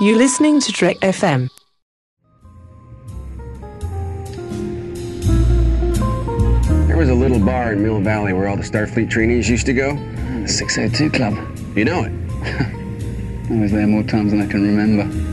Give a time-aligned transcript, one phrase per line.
[0.00, 1.50] You're listening to Trek FM.
[6.86, 9.72] There was a little bar in Mill Valley where all the Starfleet trainees used to
[9.72, 9.96] go.
[10.42, 11.34] The 602 Club.
[11.76, 12.12] You know it.
[13.50, 15.28] I was there more times than I can remember.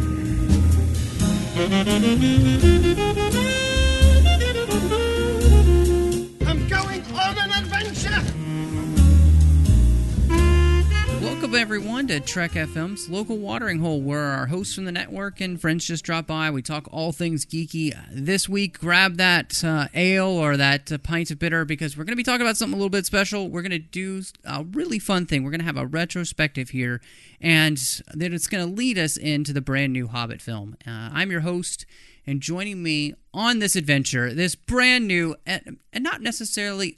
[11.55, 15.59] Welcome, everyone, to Trek FM's local watering hole, where our hosts from the network and
[15.59, 16.51] friends just drop by.
[16.51, 17.97] We talk all things geeky.
[18.11, 22.11] This week, grab that uh, ale or that uh, pint of bitter because we're going
[22.11, 23.47] to be talking about something a little bit special.
[23.47, 25.45] We're going to do a really fun thing.
[25.45, 26.99] We're going to have a retrospective here,
[27.39, 27.77] and
[28.13, 30.75] then it's going to lead us into the brand new Hobbit film.
[30.85, 31.85] Uh, I'm your host,
[32.27, 36.97] and joining me on this adventure, this brand new and, and not necessarily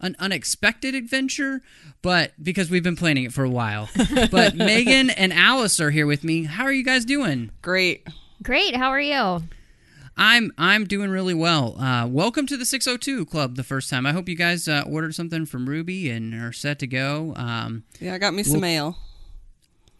[0.00, 1.60] an unexpected adventure,
[2.02, 3.88] but because we've been planning it for a while.
[4.30, 6.44] but Megan and Alice are here with me.
[6.44, 7.50] How are you guys doing?
[7.62, 8.06] Great.
[8.42, 8.76] Great.
[8.76, 9.42] How are you?
[10.16, 11.80] I'm I'm doing really well.
[11.80, 13.54] Uh, welcome to the 602 Club.
[13.56, 14.04] The first time.
[14.06, 17.34] I hope you guys uh, ordered something from Ruby and are set to go.
[17.36, 18.98] Um, Yeah, I got me some Well- mail.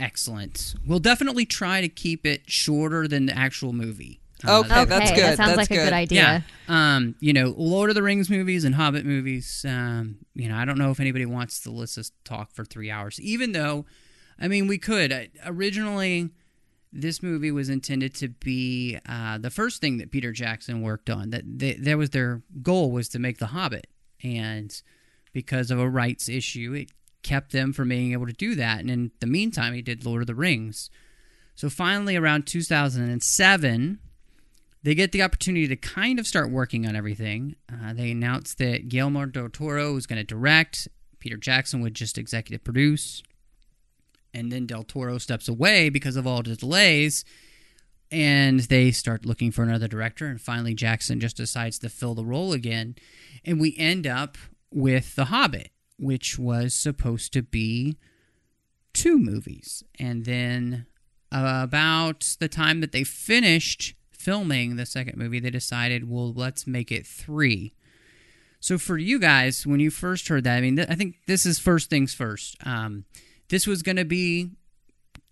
[0.01, 0.75] excellent.
[0.87, 4.21] We'll definitely try to keep it shorter than the actual movie.
[4.47, 5.21] Uh, Okay, that's good.
[5.25, 5.85] That sounds That's like a good.
[5.85, 6.45] good idea.
[6.69, 6.95] Yeah.
[6.97, 9.65] Um, you know, Lord of the Rings movies and Hobbit movies.
[9.69, 12.65] Um, you know, I don't know if anybody wants to listen to us talk for
[12.65, 13.85] three hours, even though,
[14.41, 15.13] I mean, we could.
[15.13, 16.31] Uh, Originally,
[16.93, 21.31] this movie was intended to be uh, the first thing that Peter Jackson worked on.
[21.31, 23.89] That they, that was their goal was to make The Hobbit,
[24.23, 24.81] and
[25.33, 26.91] because of a rights issue, it
[27.23, 28.81] kept them from being able to do that.
[28.81, 30.89] And in the meantime, he did Lord of the Rings.
[31.57, 33.99] So finally, around 2007,
[34.83, 37.57] they get the opportunity to kind of start working on everything.
[37.73, 42.19] Uh, they announced that Guillermo del Toro was going to direct, Peter Jackson would just
[42.19, 43.23] executive produce,
[44.33, 47.25] and then del Toro steps away because of all the delays,
[48.11, 52.25] and they start looking for another director, and finally Jackson just decides to fill the
[52.25, 52.95] role again,
[53.45, 54.39] and we end up
[54.73, 57.99] with The Hobbit, which was supposed to be
[58.93, 60.87] two movies, and then
[61.33, 66.67] uh, about the time that they finished filming the second movie, they decided, well, let's
[66.67, 67.75] make it three.
[68.61, 71.47] So for you guys, when you first heard that, I mean, th- I think this
[71.47, 72.57] is first things first.
[72.67, 73.05] Um,
[73.49, 74.51] this was going to be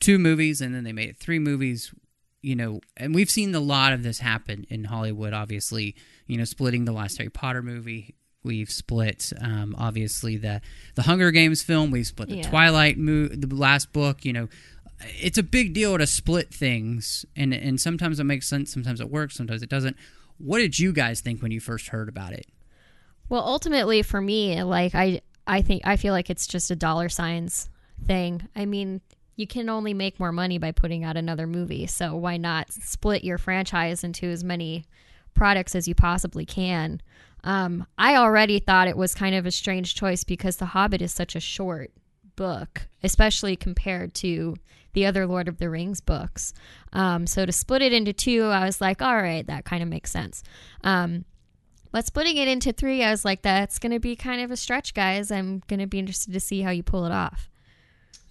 [0.00, 1.92] two movies, and then they made it three movies.
[2.42, 5.32] You know, and we've seen a lot of this happen in Hollywood.
[5.32, 5.96] Obviously,
[6.28, 8.14] you know, splitting the last Harry Potter movie.
[8.44, 10.60] We've split, um, obviously the
[10.94, 11.90] the Hunger Games film.
[11.90, 12.48] We've split the Yeah.
[12.48, 14.24] Twilight, mo- the last book.
[14.24, 14.48] You know,
[15.00, 19.10] it's a big deal to split things, and and sometimes it makes sense, sometimes it
[19.10, 19.96] works, sometimes it doesn't.
[20.38, 22.46] What did you guys think when you first heard about it?
[23.28, 27.08] Well, ultimately, for me, like I, I think I feel like it's just a dollar
[27.08, 27.70] signs
[28.06, 28.48] thing.
[28.54, 29.00] I mean,
[29.36, 33.24] you can only make more money by putting out another movie, so why not split
[33.24, 34.84] your franchise into as many
[35.34, 37.00] products as you possibly can?
[37.44, 41.12] Um, I already thought it was kind of a strange choice because The Hobbit is
[41.12, 41.92] such a short
[42.34, 44.56] book, especially compared to
[44.96, 46.54] the other Lord of the Rings books.
[46.94, 49.90] Um, so to split it into two, I was like, all right, that kind of
[49.90, 50.42] makes sense.
[50.82, 51.26] Um,
[51.92, 54.56] but splitting it into three, I was like, that's going to be kind of a
[54.56, 55.30] stretch, guys.
[55.30, 57.50] I'm going to be interested to see how you pull it off.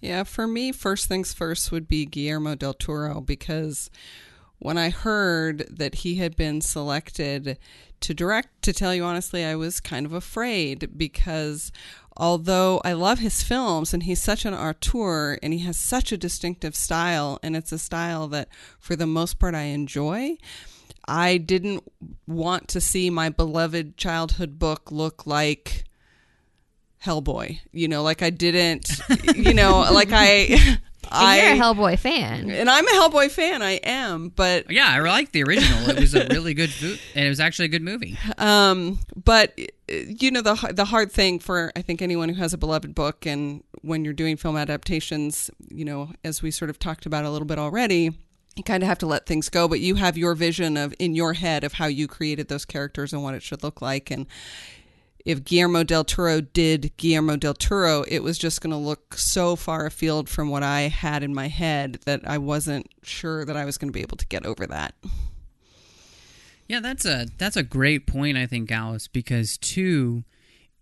[0.00, 3.88] Yeah, for me, first things first would be Guillermo del Toro because
[4.58, 7.58] when I heard that he had been selected
[8.00, 11.70] to direct, to tell you honestly, I was kind of afraid because
[12.16, 16.16] although I love his films and he's such an auteur and he has such a
[16.16, 20.36] distinctive style, and it's a style that for the most part I enjoy.
[21.08, 21.84] I didn't
[22.26, 25.84] want to see my beloved childhood book look like
[27.04, 27.60] Hellboy.
[27.72, 28.90] You know, like I didn't,
[29.36, 30.78] you know, like I,
[31.10, 32.50] I, And you're a Hellboy fan.
[32.50, 33.62] and I'm a Hellboy fan.
[33.62, 35.90] I am, but Yeah, I like the original.
[35.90, 38.18] It was a really good, fu- and it was actually a good movie.
[38.38, 39.56] um, but
[39.88, 43.26] you know the the hard thing for I think anyone who has a beloved book
[43.26, 47.30] and when you're doing film adaptations, you know, as we sort of talked about a
[47.30, 48.12] little bit already.
[48.56, 51.14] You kind of have to let things go, but you have your vision of in
[51.14, 54.10] your head of how you created those characters and what it should look like.
[54.10, 54.26] And
[55.26, 59.56] if Guillermo del Toro did Guillermo del Toro, it was just going to look so
[59.56, 63.66] far afield from what I had in my head that I wasn't sure that I
[63.66, 64.94] was going to be able to get over that.
[66.68, 70.24] Yeah, that's a that's a great point, I think, Alice, because two,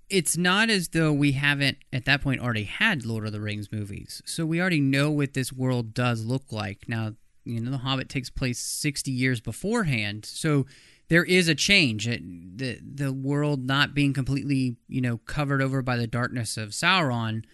[0.09, 3.71] it's not as though we haven't at that point already had Lord of the Rings
[3.71, 6.89] movies, so we already know what this world does look like.
[6.89, 7.15] Now,
[7.45, 10.67] you know, The Hobbit takes place sixty years beforehand, so
[11.09, 12.09] there is a change.
[12.09, 12.23] It,
[12.59, 17.45] the the world not being completely, you know, covered over by the darkness of Sauron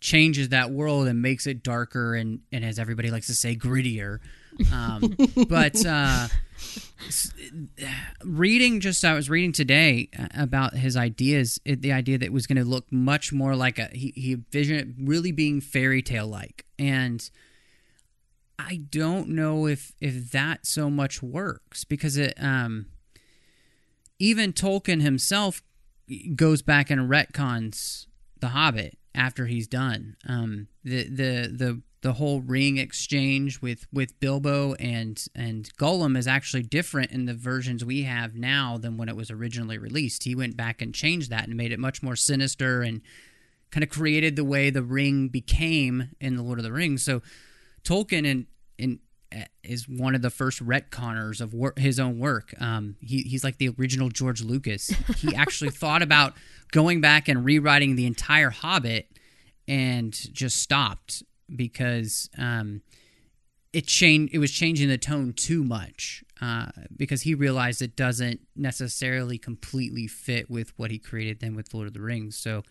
[0.00, 4.18] changes that world and makes it darker and, and as everybody likes to say, grittier.
[4.72, 5.14] Um,
[5.48, 6.28] but uh,
[8.24, 12.46] reading just I was reading today uh, about his ideas, the idea that it was
[12.46, 16.26] going to look much more like a he, he envisioned it really being fairy tale
[16.26, 17.28] like, and
[18.58, 22.86] I don't know if if that so much works because it um
[24.18, 25.62] even Tolkien himself
[26.34, 28.06] goes back and retcons
[28.40, 30.16] the Hobbit after he's done.
[30.26, 36.26] Um, the the the the whole ring exchange with with Bilbo and and Gollum is
[36.26, 40.24] actually different in the versions we have now than when it was originally released.
[40.24, 43.02] He went back and changed that and made it much more sinister and
[43.70, 47.02] kind of created the way the ring became in the Lord of the Rings.
[47.02, 47.20] So
[47.84, 48.46] Tolkien in
[48.78, 49.00] in
[49.34, 52.54] uh, is one of the first retconners of wor- his own work.
[52.60, 54.88] Um, he, he's like the original George Lucas.
[55.18, 56.32] He actually thought about
[56.72, 59.06] going back and rewriting the entire Hobbit
[59.68, 61.22] and just stopped
[61.54, 62.82] because um,
[63.72, 64.34] it changed.
[64.34, 66.66] It was changing the tone too much uh,
[66.96, 71.86] because he realized it doesn't necessarily completely fit with what he created then with Lord
[71.86, 72.36] of the Rings.
[72.36, 72.62] So.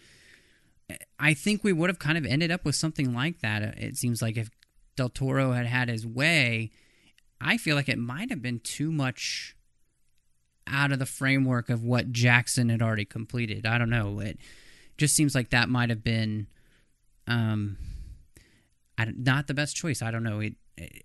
[1.19, 3.61] I think we would have kind of ended up with something like that.
[3.77, 4.49] It seems like if
[4.95, 6.71] Del Toro had had his way,
[7.39, 9.55] I feel like it might have been too much
[10.67, 13.65] out of the framework of what Jackson had already completed.
[13.65, 14.19] I don't know.
[14.19, 14.39] It
[14.97, 16.47] just seems like that might have been
[17.27, 17.77] um,
[19.01, 20.01] I, don't- the best choice.
[20.01, 20.39] I don't know.
[20.39, 20.53] It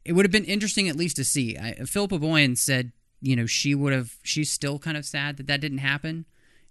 [0.04, 1.56] it would have been interesting at least to see.
[1.58, 4.16] I, Philippa Boyens said, you know, she would have.
[4.22, 6.26] She's still kind of sad that that didn't happen.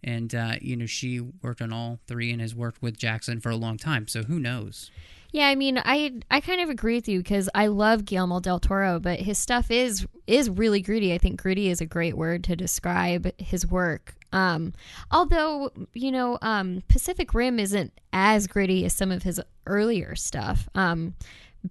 [0.06, 3.50] And uh, you know she worked on all three and has worked with Jackson for
[3.50, 4.08] a long time.
[4.08, 4.92] So who knows?
[5.32, 8.60] Yeah, I mean, I I kind of agree with you because I love Guillermo del
[8.60, 11.14] Toro, but his stuff is is really gritty.
[11.14, 14.16] I think gritty is a great word to describe his work.
[14.34, 14.74] Um,
[15.12, 20.68] although you know, um, Pacific Rim isn't as gritty as some of his earlier stuff.
[20.76, 21.14] Um,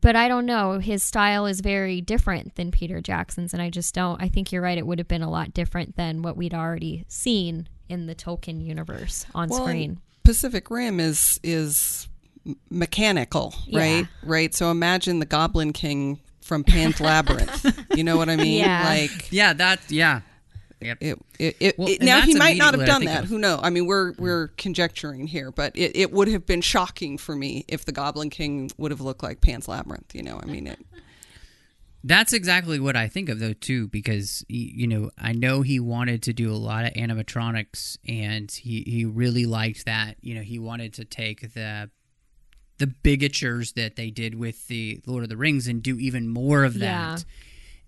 [0.01, 0.79] but I don't know.
[0.79, 4.23] His style is very different than Peter Jackson's, and I just don't.
[4.23, 4.79] I think you're right.
[4.79, 8.65] It would have been a lot different than what we'd already seen in the Tolkien
[8.65, 9.99] universe on Well, screen.
[10.25, 12.09] Pacific Rim is is
[12.47, 13.81] m- mechanical, Yeah.
[13.81, 14.07] right?
[14.23, 14.55] Right.
[14.55, 17.85] So imagine the Goblin King from Pan's Labyrinth.
[17.95, 18.59] You know what I mean?
[18.65, 18.85] Yeah.
[18.89, 20.21] Like Yeah, that yeah.
[20.85, 20.99] Yep.
[21.01, 21.19] it.
[21.39, 23.25] it, it, Well, it- now he might not have done that.
[23.25, 23.61] of- Who knows?
[23.63, 27.65] I mean, we're we're conjecturing here, but it, it would have been shocking for me
[27.69, 30.15] if the Goblin King would have looked like Pan's Labyrinth.
[30.15, 30.79] You know, I mean, it.
[32.05, 36.23] That's exactly what I think of though too, because you know I know he wanted
[36.25, 40.17] to do a lot of animatronics, and he he really liked that.
[40.21, 41.91] You know, he wanted to take the
[42.79, 46.65] the bigatures that they did with the Lord of the Rings and do even more
[46.65, 47.17] of Yeah.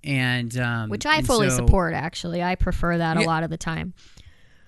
[0.05, 1.95] And um, Which I and fully so- support.
[1.95, 3.95] Actually, I prefer that a lot of the time.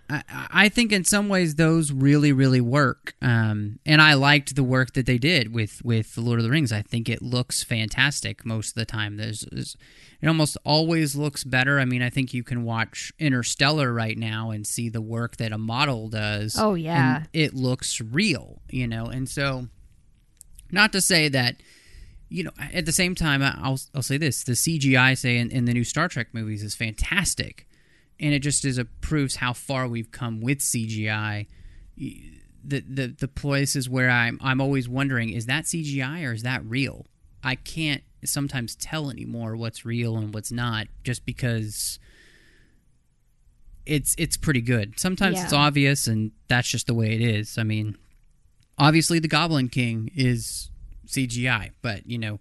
[0.08, 3.14] I, I think in some ways those really really work.
[3.20, 6.50] Um, and i liked the work that they did with with the lord of the
[6.50, 6.72] rings.
[6.72, 9.16] I think it looks fantastic most of the time.
[9.16, 9.76] There's, there's
[10.20, 11.78] it almost always looks better.
[11.80, 15.52] I mean i think you can watch interstellar right now and see the work that
[15.52, 16.56] a model does.
[16.58, 17.16] Oh, yeah.
[17.16, 19.06] and it looks real you know?
[19.06, 19.66] And so
[20.70, 21.56] not to say that
[22.28, 25.64] you know at the same time i'll, I'll say this the cgi say in, in
[25.64, 27.66] the new star trek movies is fantastic.
[28.18, 31.46] And it just is a proves how far we've come with cgi
[31.96, 36.64] the the, the places where i'm i'm always wondering is that cgi or is that
[36.64, 37.06] real?
[37.44, 42.00] I can't sometimes tell anymore what's real and what's not just because
[43.84, 44.98] it's it's pretty good.
[44.98, 47.56] Sometimes it's obvious and that's just the way it is.
[47.58, 47.96] I mean
[48.78, 50.70] obviously the Goblin King is
[51.06, 52.40] CGI, but you know,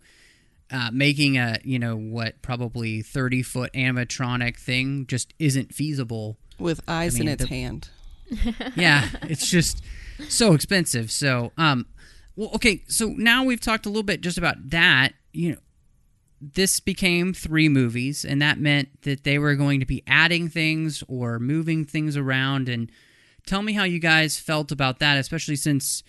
[0.72, 6.38] uh, making a you know what probably thirty foot animatronic thing just isn't feasible.
[6.60, 7.90] With eyes mean, in its the- hand.
[8.76, 9.84] Yeah, it's just
[10.30, 11.12] so expensive.
[11.12, 11.86] So, um,
[12.36, 12.84] well, okay.
[12.88, 15.14] So now we've talked a little bit just about that.
[15.32, 15.58] You know,
[16.42, 21.04] this became three movies, and that meant that they were going to be adding things
[21.08, 22.68] or moving things around.
[22.68, 22.92] And
[23.46, 26.04] tell me how you guys felt about that, especially since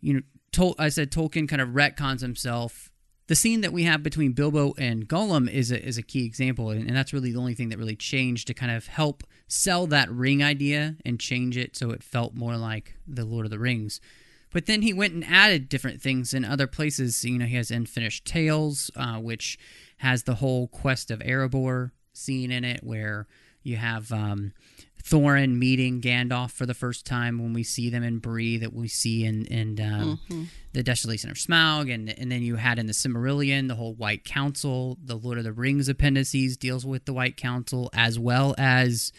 [0.00, 0.20] you know,
[0.52, 2.90] Tol- I said Tolkien kind of retcons himself.
[3.28, 6.70] The scene that we have between Bilbo and Gollum is a, is a key example,
[6.70, 9.86] and, and that's really the only thing that really changed to kind of help sell
[9.86, 13.58] that ring idea and change it so it felt more like the Lord of the
[13.58, 14.00] Rings.
[14.52, 17.24] But then he went and added different things in other places.
[17.24, 19.58] You know, he has Unfinished Tales, uh, which
[19.98, 23.26] has the whole quest of Erebor scene in it, where
[23.62, 24.52] you have um,
[25.04, 28.88] Thorin meeting Gandalf for the first time when we see them in Bree that we
[28.88, 32.92] see in, in um, the Desolation of Smaug, and and then you had in the
[32.92, 37.36] Silmarillion the whole White Council, the Lord of the Rings appendices deals with the White
[37.36, 39.12] Council, as well as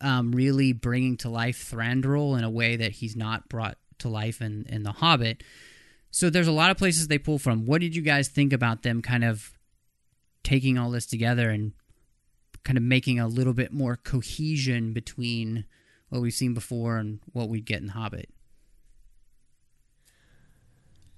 [0.00, 4.40] um, really bringing to life Thranduil in a way that he's not brought to life
[4.40, 5.42] in in The Hobbit.
[6.10, 7.66] So there's a lot of places they pull from.
[7.66, 9.52] What did you guys think about them kind of
[10.42, 11.72] taking all this together and
[12.66, 15.64] kind of making a little bit more cohesion between
[16.08, 18.28] what we've seen before and what we get in Hobbit.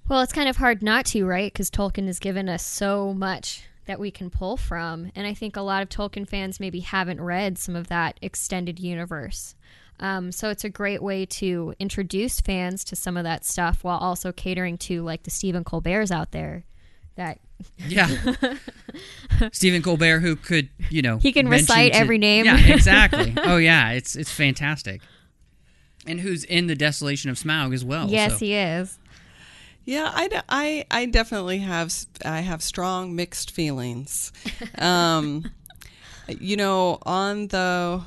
[0.08, 1.50] Well, it's kind of hard not to, right?
[1.50, 5.10] Because Tolkien has given us so much that we can pull from.
[5.14, 8.78] And I think a lot of Tolkien fans maybe haven't read some of that extended
[8.78, 9.54] universe.
[10.00, 13.98] Um, so it's a great way to introduce fans to some of that stuff while
[13.98, 16.64] also catering to like the Stephen Colbert's out there
[17.16, 17.40] that
[17.86, 18.08] Yeah.
[19.52, 22.44] Stephen Colbert, who could, you know, He can mention recite every name.
[22.44, 23.34] Yeah, exactly.
[23.44, 25.00] oh yeah, it's it's fantastic.
[26.06, 28.08] And who's in the Desolation of Smaug as well.
[28.08, 28.98] yes, so- he is.
[29.84, 34.32] Yeah, I, I, I definitely have s- I have strong mixed feelings.
[34.78, 35.50] Um,
[36.28, 38.02] you know, on the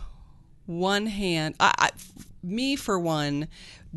[0.68, 1.90] one hand, I, I,
[2.44, 3.48] me for one,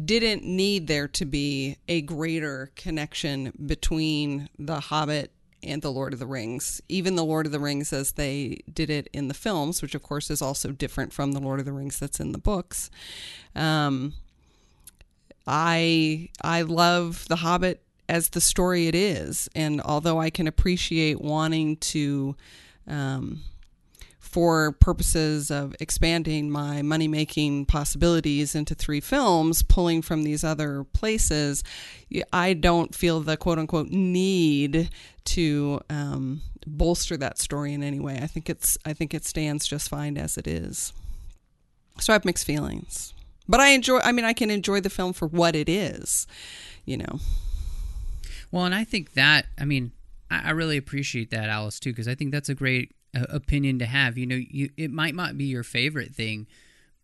[0.03, 5.31] didn't need there to be a greater connection between The Hobbit
[5.67, 6.81] and The Lord of the Rings.
[6.89, 10.03] Even The Lord of the Rings, as they did it in the films, which of
[10.03, 12.91] course is also different from The Lord of the Rings that's in the books.
[13.55, 14.15] Um,
[15.47, 21.21] I I love The Hobbit as the story it is, and although I can appreciate
[21.21, 22.37] wanting to,
[22.87, 23.41] um,
[24.35, 30.83] for purposes of expanding my money making possibilities into three films, pulling from these other
[30.83, 31.63] places,
[32.33, 34.91] I don't feel the quote unquote need
[35.27, 38.19] to um, bolster that story in any way.
[38.21, 40.93] I think it's I think it stands just fine as it is.
[42.01, 43.15] So I have mixed feelings.
[43.49, 46.27] But I enjoy I mean I can enjoy the film for what it is,
[46.85, 47.21] you know.
[48.51, 49.93] Well, and I think that I mean
[50.29, 53.87] I, I really appreciate that, Alice, too, because I think that's a great opinion to
[53.87, 54.19] have.
[54.19, 56.47] You know, you it might not be your favorite thing,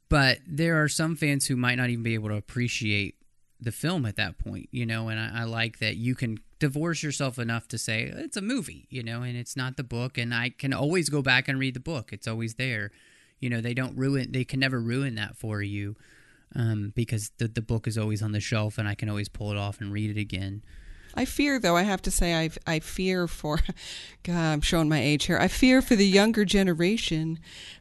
[0.09, 3.17] but there are some fans who might not even be able to appreciate
[3.61, 4.69] the film at that point.
[4.71, 8.37] You know, and I, I like that you can divorce yourself enough to say it's
[8.37, 8.87] a movie.
[8.91, 11.75] You know, and it's not the book, and I can always go back and read
[11.75, 12.13] the book.
[12.13, 12.91] It's always there.
[13.39, 14.33] You know, they don't ruin.
[14.33, 15.97] They can never ruin that for you.
[16.55, 19.53] Um, because the the book is always on the shelf and I can always pull
[19.53, 20.63] it off and read it again.
[21.15, 23.59] I fear, though, I have to say, I I fear for,
[24.23, 25.39] God, I'm showing my age here.
[25.39, 27.39] I fear for the younger generation,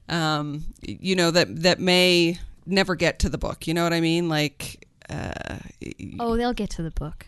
[0.08, 3.68] um, you know, that that may never get to the book.
[3.68, 4.30] You know what I mean?
[4.30, 5.58] Like, uh,
[6.20, 7.26] Oh, they'll get to the book.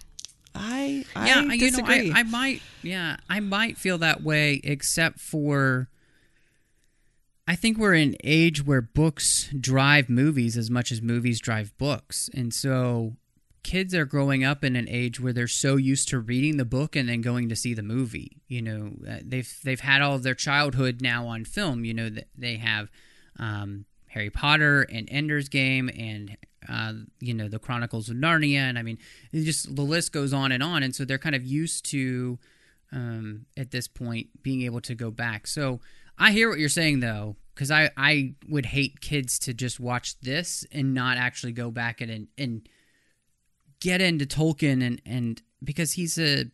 [0.53, 2.12] I I yeah, you know, disagree.
[2.12, 5.88] I, I might, yeah, I might feel that way, except for
[7.48, 11.75] I think we're in an age where books drive movies as much as movies drive
[11.77, 13.15] books, and so
[13.63, 16.96] kids are growing up in an age where they're so used to reading the book
[16.96, 18.41] and then going to see the movie.
[18.48, 21.86] You know, uh, they've they've had all of their childhood now on film.
[21.86, 22.89] You know, they have
[23.38, 26.38] um, Harry Potter and Ender's Game and
[26.68, 28.98] uh, you know the Chronicles of Narnia, and I mean,
[29.34, 30.84] just the list goes on and on.
[30.84, 32.39] And so they're kind of used to
[32.91, 35.48] um, at this point being able to go back.
[35.48, 35.80] So
[36.18, 40.20] I hear what you're saying though, because I I would hate kids to just watch
[40.20, 42.68] this and not actually go back and and
[43.81, 46.45] get into Tolkien and and because he's a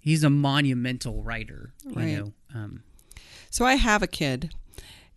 [0.00, 2.18] he's a monumental writer, you Right.
[2.18, 2.32] know.
[2.54, 2.82] Um,
[3.50, 4.52] So I have a kid,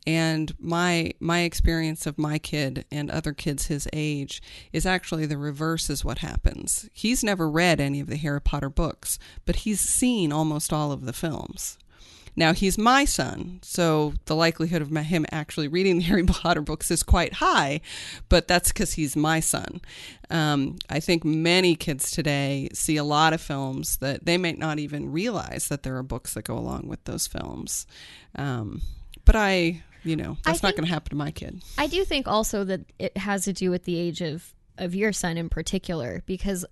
[0.06, 4.42] and my my experience of my kid and other kids his age
[4.72, 6.90] is actually the reverse is what happens.
[6.94, 11.06] He's never read any of the Harry Potter books, but he's seen almost all of
[11.06, 11.78] the films.
[12.38, 16.92] Now he's my son, so the likelihood of him actually reading the Harry Potter books
[16.92, 17.82] is quite high,
[18.30, 19.82] but that's because he's my son.
[20.30, 24.78] Um, I think many kids today see a lot of films that they may not
[24.78, 27.88] even realize that there are books that go along with those films.
[28.36, 28.84] Um,
[29.26, 31.64] but I, you know, that's not going to happen to my kid.
[31.76, 35.12] I do think also that it has to do with the age of of your
[35.12, 36.64] son in particular because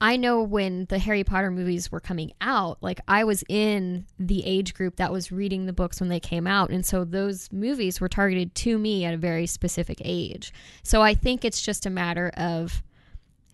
[0.00, 4.44] I know when the Harry Potter movies were coming out, like I was in the
[4.44, 6.70] age group that was reading the books when they came out.
[6.70, 10.52] And so those movies were targeted to me at a very specific age.
[10.82, 12.82] So I think it's just a matter of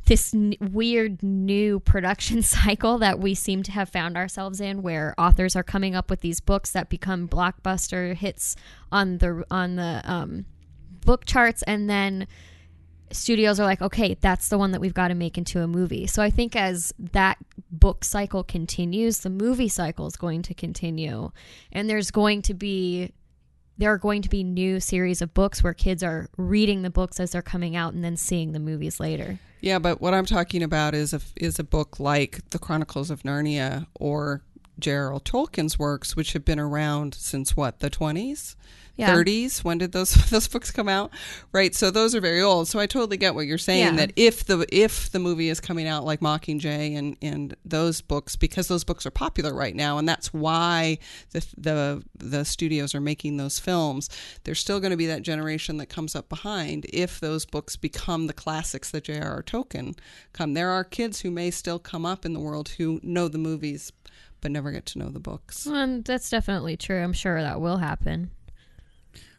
[0.07, 5.15] this n- weird new production cycle that we seem to have found ourselves in where
[5.17, 8.57] authors are coming up with these books that become blockbuster hits
[8.91, 10.45] on the on the um,
[11.05, 12.27] book charts and then
[13.13, 16.07] studios are like okay that's the one that we've got to make into a movie
[16.07, 17.39] so i think as that
[17.71, 21.31] book cycle continues the movie cycle is going to continue
[21.73, 23.13] and there's going to be
[23.79, 27.19] there are going to be new series of books where kids are reading the books
[27.19, 30.63] as they're coming out and then seeing the movies later Yeah, but what I'm talking
[30.65, 34.43] about is a is a book like The Chronicles of Narnia or
[34.81, 35.21] J.R.R.
[35.21, 38.57] Tolkien's works, which have been around since what the twenties.
[38.97, 39.15] Yeah.
[39.15, 41.11] 30s when did those those books come out
[41.51, 43.97] right so those are very old so i totally get what you're saying Yeah.
[44.07, 48.37] that if the if the movie is coming out like mockingjay and and those books
[48.37, 50.99] because those books are popular right now and that's why
[51.31, 54.11] the the the studios are making those films
[54.45, 58.27] there's still going to be that generation that comes up behind if those books become
[58.27, 59.43] the classics that J.R.R.
[59.43, 59.97] Tolkien
[60.35, 63.39] come there are kids who may still come up in the world who know the
[63.39, 63.91] movies
[64.43, 67.01] but never get to know the books And that's definitely true.
[67.03, 68.33] I'm sure that will happen.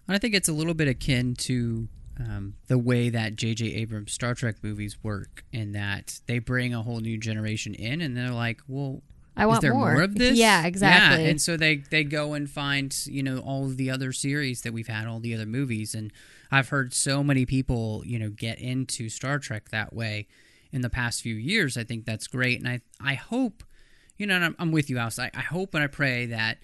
[0.07, 1.88] And I think it's a little bit akin to
[2.19, 3.74] um, the way that J.J.
[3.74, 8.15] Abrams Star Trek movies work, in that they bring a whole new generation in, and
[8.15, 9.01] they're like, "Well,
[9.36, 9.93] I want is there more.
[9.93, 11.24] more, of this?" Yeah, exactly.
[11.24, 14.62] Yeah, and so they they go and find you know all of the other series
[14.62, 16.12] that we've had, all the other movies, and
[16.51, 20.27] I've heard so many people you know get into Star Trek that way
[20.72, 21.77] in the past few years.
[21.77, 23.63] I think that's great, and I I hope
[24.17, 25.17] you know and I'm, I'm with you, Alice.
[25.17, 26.60] I, I hope and I pray that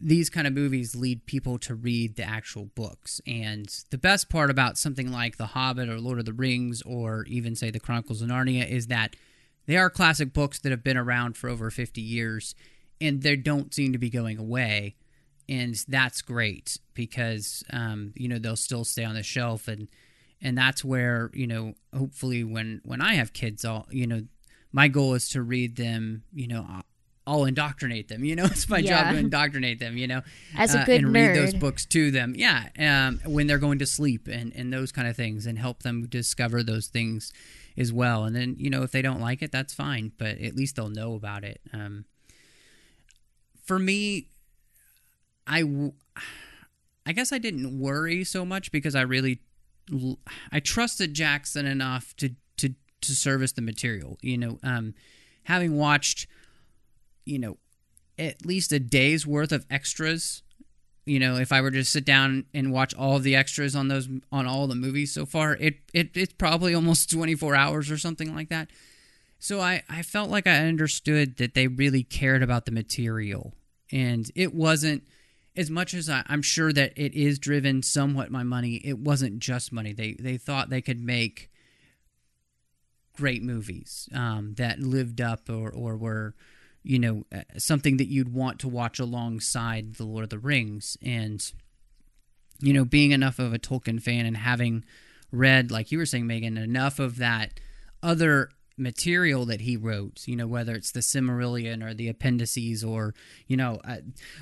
[0.00, 3.20] these kind of movies lead people to read the actual books.
[3.26, 7.24] And the best part about something like The Hobbit or Lord of the Rings or
[7.24, 9.16] even, say, The Chronicles of Narnia is that
[9.66, 12.54] they are classic books that have been around for over 50 years
[13.00, 14.96] and they don't seem to be going away.
[15.48, 19.66] And that's great because, um, you know, they'll still stay on the shelf.
[19.66, 19.88] And,
[20.40, 24.22] and that's where, you know, hopefully when, when I have kids, I'll, you know,
[24.72, 26.66] my goal is to read them, you know,
[27.32, 28.24] I'll- indoctrinate them.
[28.24, 29.04] You know, it's my Yeah.
[29.04, 29.96] job to indoctrinate them.
[29.96, 30.22] You know,
[30.56, 32.34] As a uh, good and read those books to them.
[32.36, 35.82] Yeah, um, when they're going to sleep and and those kind of things, and help
[35.82, 37.32] them discover those things
[37.76, 38.24] as well.
[38.24, 40.88] And then you know, if they don't like it, that's fine, but at least they'll
[40.88, 41.60] know about it.
[41.72, 42.04] Um,
[43.64, 44.28] for me,
[45.46, 45.92] I w-
[47.06, 49.40] I guess I didn't worry so much because I really
[49.92, 50.18] l-
[50.52, 54.18] I trusted Jackson enough to to to service the material.
[54.22, 54.94] You know, um,
[55.44, 56.26] having watched
[57.28, 57.56] you know
[58.18, 60.42] at least a day's worth of extras.
[61.06, 63.88] You know, if I were to sit down and watch all of the extras on
[63.88, 67.98] those on all the movies so far, it, it it's probably almost 24 hours or
[67.98, 68.68] something like that.
[69.38, 73.54] So I, I felt like I understood that they really cared about the material.
[73.92, 75.04] And it wasn't
[75.56, 79.38] as much as I, I'm sure that it is driven somewhat by money, it wasn't
[79.38, 79.92] just money.
[79.92, 81.50] They they thought they could make
[83.18, 86.34] great movies um, that lived up or, or were,
[86.88, 90.96] you know, uh, something that you'd want to watch alongside The Lord of the Rings.
[91.02, 91.52] And,
[92.60, 94.86] you know, being enough of a Tolkien fan and having
[95.30, 97.60] read, like you were saying, Megan, enough of that
[98.02, 98.48] other
[98.78, 103.12] material that he wrote, you know, whether it's the Silmarillion or the appendices or,
[103.46, 103.96] you know, uh,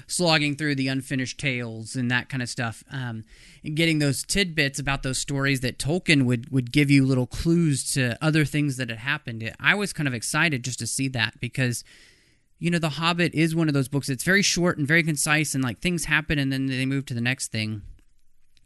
[0.07, 3.25] slogging through the unfinished tales and that kind of stuff, um,
[3.65, 7.93] and getting those tidbits about those stories that Tolkien would, would give you little clues
[7.95, 9.53] to other things that had happened.
[9.59, 11.83] I was kind of excited just to see that because
[12.59, 14.09] you know, The Hobbit is one of those books.
[14.09, 17.15] It's very short and very concise, and like things happen and then they move to
[17.15, 17.83] the next thing.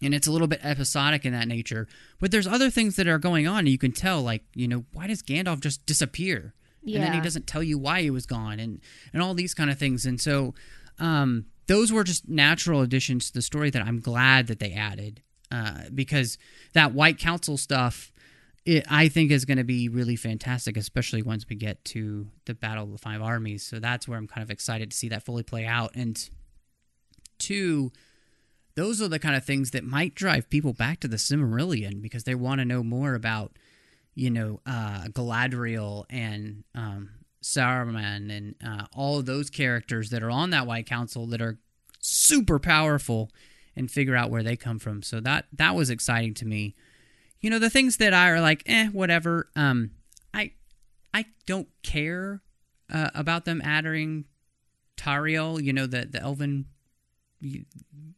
[0.03, 1.87] And it's a little bit episodic in that nature.
[2.21, 4.85] But there's other things that are going on, and you can tell, like, you know,
[4.93, 6.55] why does Gandalf just disappear?
[6.83, 6.97] Yeah.
[6.97, 8.81] And then he doesn't tell you why he was gone, and,
[9.13, 10.07] and all these kind of things.
[10.07, 10.55] And so
[10.99, 15.23] um, those were just natural additions to the story that I'm glad that they added.
[15.53, 16.39] Uh, because
[16.75, 18.13] that White Council stuff,
[18.65, 22.55] it, I think is going to be really fantastic, especially once we get to the
[22.55, 23.65] Battle of the Five Armies.
[23.65, 25.93] So that's where I'm kind of excited to see that fully play out.
[25.95, 26.29] And
[27.39, 27.91] two,
[28.75, 32.25] those are the kind of things that might drive people back to the Silmarillion because
[32.25, 33.57] they want to know more about,
[34.15, 37.11] you know, uh, Galadriel and um,
[37.43, 41.59] Saruman and uh, all of those characters that are on that White Council that are
[41.99, 43.31] super powerful
[43.75, 45.03] and figure out where they come from.
[45.03, 46.75] So that that was exciting to me
[47.41, 49.51] you know the things that I are like eh whatever.
[49.57, 49.93] Um
[50.33, 50.53] I
[51.13, 52.43] I don't care
[52.93, 54.25] uh, about them adding
[54.97, 56.67] Tauriel you know the the elven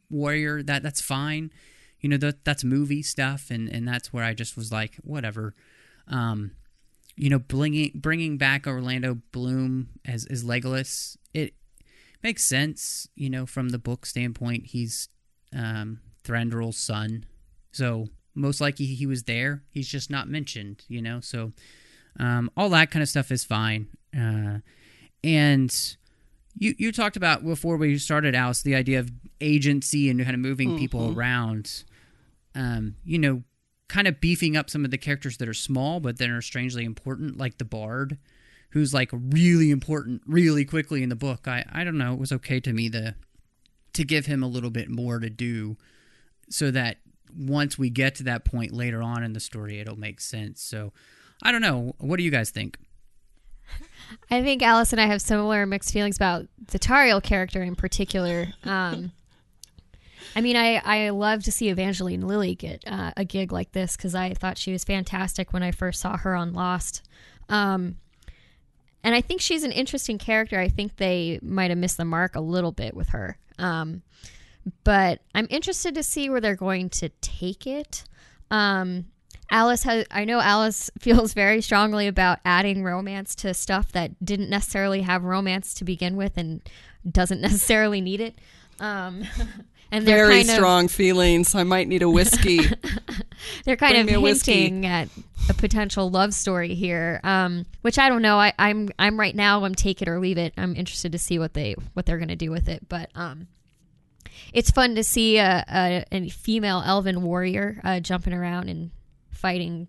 [0.09, 1.51] warrior that that's fine.
[1.99, 5.55] You know that that's movie stuff and and that's where I just was like whatever.
[6.07, 6.51] Um
[7.15, 11.53] you know bringing bringing back Orlando Bloom as as Legolas it
[12.21, 14.67] makes sense you know from the book standpoint.
[14.67, 15.07] He's
[15.55, 17.25] um Thranduil's son.
[17.71, 19.63] So most likely he was there.
[19.69, 21.19] He's just not mentioned, you know.
[21.19, 21.53] So
[22.19, 23.87] um, all that kind of stuff is fine.
[24.17, 24.59] Uh,
[25.23, 25.95] and
[26.57, 30.39] you you talked about before we started, Alice, the idea of agency and kind of
[30.39, 31.83] moving people around.
[32.55, 33.43] Um, you know,
[33.87, 36.85] kind of beefing up some of the characters that are small but then are strangely
[36.85, 38.17] important, like the Bard,
[38.71, 41.47] who's like really important really quickly in the book.
[41.47, 42.13] I I don't know.
[42.13, 43.15] It was okay to me to
[43.93, 45.77] to give him a little bit more to do
[46.49, 46.97] so that
[47.37, 50.61] once we get to that point later on in the story, it'll make sense.
[50.61, 50.93] So,
[51.41, 51.95] I don't know.
[51.99, 52.77] What do you guys think?
[54.29, 58.47] I think Alice and I have similar mixed feelings about the Tauriel character in particular.
[58.63, 59.11] Um,
[60.35, 63.95] I mean, I, I love to see Evangeline Lilly get uh, a gig like this
[63.95, 67.03] because I thought she was fantastic when I first saw her on Lost.
[67.49, 67.97] Um,
[69.03, 70.59] and I think she's an interesting character.
[70.59, 73.37] I think they might have missed the mark a little bit with her.
[73.59, 74.01] Um,
[74.83, 78.03] but I'm interested to see where they're going to take it.
[78.51, 79.05] Um,
[79.51, 84.49] Alice has, I know Alice feels very strongly about adding romance to stuff that didn't
[84.49, 86.61] necessarily have romance to begin with and
[87.09, 88.35] doesn't necessarily need it.
[88.79, 89.23] Um,
[89.91, 91.53] and they're Very kind of- strong feelings.
[91.55, 92.59] I might need a whiskey.
[93.65, 94.63] they're kind Bring of me a whiskey.
[94.63, 95.09] hinting at
[95.49, 98.37] a potential love story here, um, which I don't know.
[98.39, 99.63] I, I'm I'm right now.
[99.65, 100.53] I'm take it or leave it.
[100.57, 103.47] I'm interested to see what they what they're going to do with it, but um,
[104.53, 108.91] it's fun to see a, a, a female elven warrior uh, jumping around and
[109.31, 109.87] fighting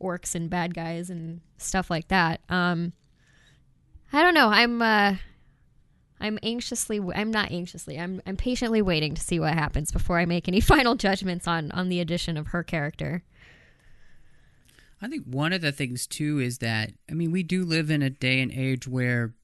[0.00, 2.40] orcs and bad guys and stuff like that.
[2.48, 2.92] Um,
[4.12, 4.48] I don't know.
[4.48, 5.16] I'm uh,
[6.20, 7.00] I'm anxiously.
[7.14, 7.98] I'm not anxiously.
[7.98, 11.70] I'm I'm patiently waiting to see what happens before I make any final judgments on
[11.72, 13.24] on the addition of her character.
[15.00, 18.02] I think one of the things too is that I mean we do live in
[18.02, 19.34] a day and age where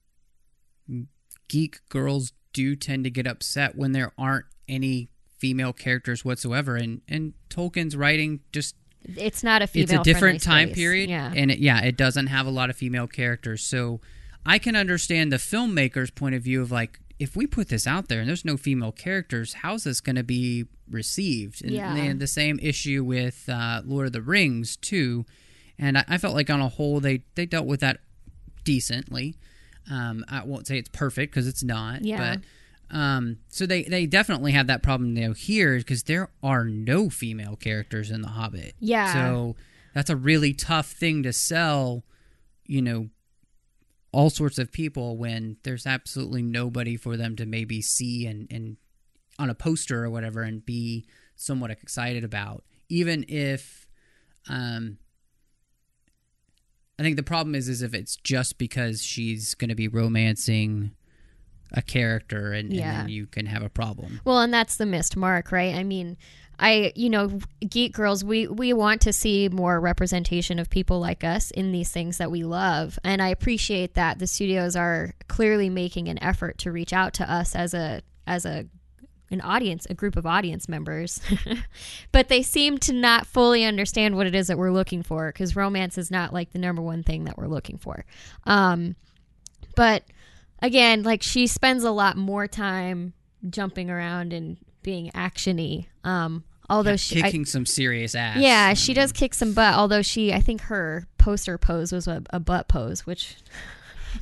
[1.48, 5.08] geek girls do tend to get upset when there aren't any
[5.38, 9.84] female characters whatsoever and and Tolkien's writing just It's not a female.
[9.84, 10.76] it's a different time space.
[10.76, 11.32] period Yeah.
[11.34, 14.00] and it, yeah it doesn't have a lot of female characters so
[14.44, 18.08] i can understand the filmmaker's point of view of like if we put this out
[18.08, 21.94] there and there's no female characters how's this going to be received and, Yeah.
[21.94, 25.24] and the same issue with uh, lord of the rings too
[25.78, 27.98] and I, I felt like on a whole they they dealt with that
[28.64, 29.36] decently
[29.90, 32.34] um, i won't say it's perfect because it's not Yeah.
[32.36, 32.40] but
[32.90, 37.54] um, so they, they definitely have that problem now here because there are no female
[37.54, 38.76] characters in The Hobbit.
[38.80, 39.12] Yeah.
[39.12, 39.56] So
[39.92, 42.02] that's a really tough thing to sell,
[42.64, 43.10] you know,
[44.10, 48.78] all sorts of people when there's absolutely nobody for them to maybe see and, and
[49.38, 51.04] on a poster or whatever and be
[51.36, 52.64] somewhat excited about.
[52.88, 53.86] Even if
[54.48, 54.96] um
[56.98, 60.92] I think the problem is is if it's just because she's gonna be romancing
[61.72, 62.90] a character and, Yeah.
[62.90, 64.20] and then you can have a problem.
[64.24, 65.74] Well, and that's the missed mark, right?
[65.74, 66.16] I mean,
[66.58, 71.22] I you know, geek girls, we we want to see more representation of people like
[71.22, 75.70] us in these things that we love, and I appreciate that the studios are clearly
[75.70, 78.66] making an effort to reach out to us as a as a
[79.30, 81.20] an audience, a group of audience members.
[82.12, 85.54] but they seem to not fully understand what it is that we're looking for because
[85.56, 88.04] romance is not like the number one thing that we're looking for.
[88.44, 88.96] Um,
[89.76, 90.04] but
[90.62, 93.12] again, like she spends a lot more time
[93.48, 95.86] jumping around and being actiony.
[96.04, 98.38] Um, although she, I- kicking some serious ass.
[98.38, 99.74] yeah, she does kick some butt.
[99.74, 103.36] Although she, I think her poster pose was a, a butt pose, which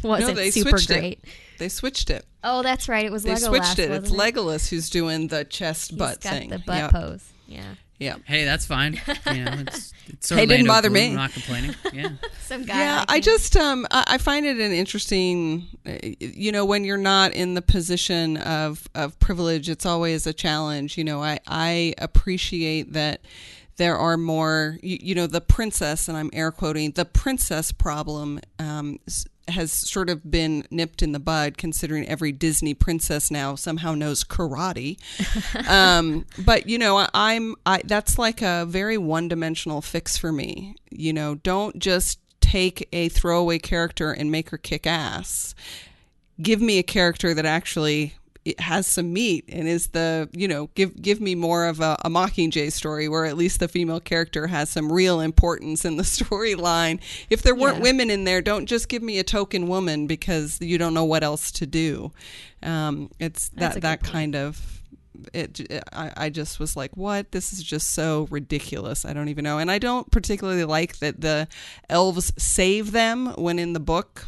[0.02, 1.18] wasn't they super switched it.
[1.58, 2.24] they switched it.
[2.44, 3.04] Oh, that's right.
[3.04, 3.46] It was They Legolas.
[3.46, 3.90] switched it.
[3.90, 6.50] It's wasn't Legolas who's doing the chest He's butt got thing.
[6.50, 6.88] the butt yeah.
[6.90, 7.32] pose.
[7.48, 7.74] Yeah.
[7.98, 8.16] Yeah.
[8.26, 9.00] Hey, that's fine.
[9.32, 11.08] You know, it's, it's Hey, didn't bother Bloom, me.
[11.10, 11.74] I'm not complaining.
[11.92, 12.10] Yeah.
[12.42, 12.78] Some guy.
[12.78, 16.84] yeah like i just um I, I find it an interesting uh, you know when
[16.84, 21.40] you're not in the position of of privilege it's always a challenge you know i
[21.48, 23.20] i appreciate that
[23.78, 28.38] there are more you, you know the princess and i'm air quoting the princess problem
[28.60, 33.54] um s- has sort of been nipped in the bud considering every disney princess now
[33.54, 34.96] somehow knows karate
[35.68, 40.76] um, but you know, I, I'm I that's like a very one-dimensional fix for me.
[40.90, 45.54] You know, don't just take a throwaway character and make her kick ass.
[46.40, 48.14] Give me a character that actually
[48.46, 51.96] it has some meat and is the you know give give me more of a,
[52.04, 56.02] a Mockingjay story where at least the female character has some real importance in the
[56.18, 57.00] storyline.
[57.28, 57.82] If there weren't Yeah.
[57.82, 61.24] women in there, don't just give me a token woman because you don't know what
[61.24, 62.12] else to do.
[62.62, 64.12] Um, it's That's that that point.
[64.12, 64.82] kind of
[65.32, 65.60] it
[65.94, 69.56] I, I just was like what this is just so ridiculous i don't even know
[69.58, 71.48] and i don't particularly like that the
[71.88, 74.26] elves save them when in the book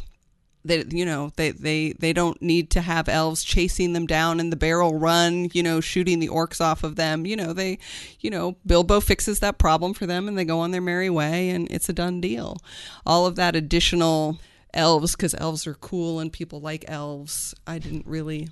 [0.65, 4.49] that you know they, they they don't need to have elves chasing them down in
[4.49, 7.77] the barrel run you know shooting the orcs off of them you know they
[8.19, 11.49] you know bilbo fixes that problem for them and they go on their merry way
[11.49, 12.57] and it's a done deal
[13.05, 14.37] all of that additional
[14.73, 18.49] elves because elves are cool and people like elves i didn't really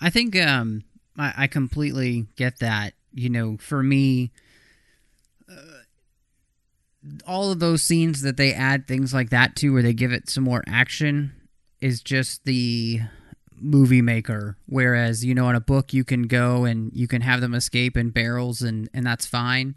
[0.00, 0.84] I think um,
[1.16, 2.94] I, I completely get that.
[3.12, 4.30] You know, for me,
[5.50, 5.77] uh,
[7.26, 10.28] all of those scenes that they add things like that to, where they give it
[10.28, 11.32] some more action,
[11.80, 13.00] is just the
[13.60, 14.56] movie maker.
[14.66, 17.96] Whereas, you know, in a book, you can go and you can have them escape
[17.96, 19.76] in barrels, and and that's fine.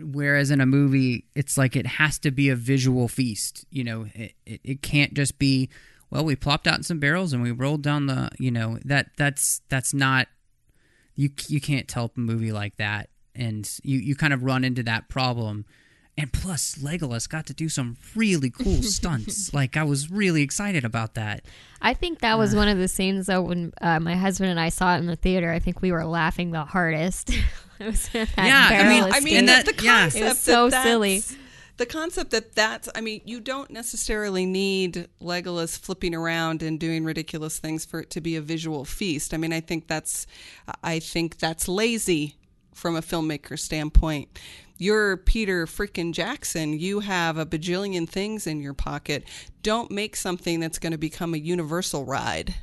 [0.00, 3.64] whereas in a movie, it's like it has to be a visual feast.
[3.70, 5.68] You know, it, it, it can't just be
[6.10, 8.30] well, we plopped out in some barrels and we rolled down the.
[8.38, 10.28] You know that that's that's not
[11.14, 14.82] you you can't tell a movie like that, and you you kind of run into
[14.84, 15.66] that problem.
[16.18, 19.52] And plus, Legolas got to do some really cool stunts.
[19.52, 21.44] like I was really excited about that.
[21.82, 24.70] I think that was one of the scenes though when uh, my husband and I
[24.70, 25.52] saw it in the theater.
[25.52, 27.28] I think we were laughing the hardest.
[27.78, 30.00] it was that Yeah, I barrel mean- I mean, that- the yeah.
[30.04, 31.22] concept It was so that's- silly.
[31.78, 37.04] The concept that that's, I mean, you don't necessarily need Legolas flipping around and doing
[37.04, 39.34] ridiculous things for it to be a visual feast.
[39.34, 40.26] I mean, I think that's,
[40.82, 42.36] I think that's lazy
[42.72, 44.38] from a filmmaker standpoint.
[44.78, 46.78] You're Peter freaking Jackson.
[46.78, 49.24] You have a bajillion things in your pocket.
[49.62, 52.54] Don't make something that's going to become a universal ride.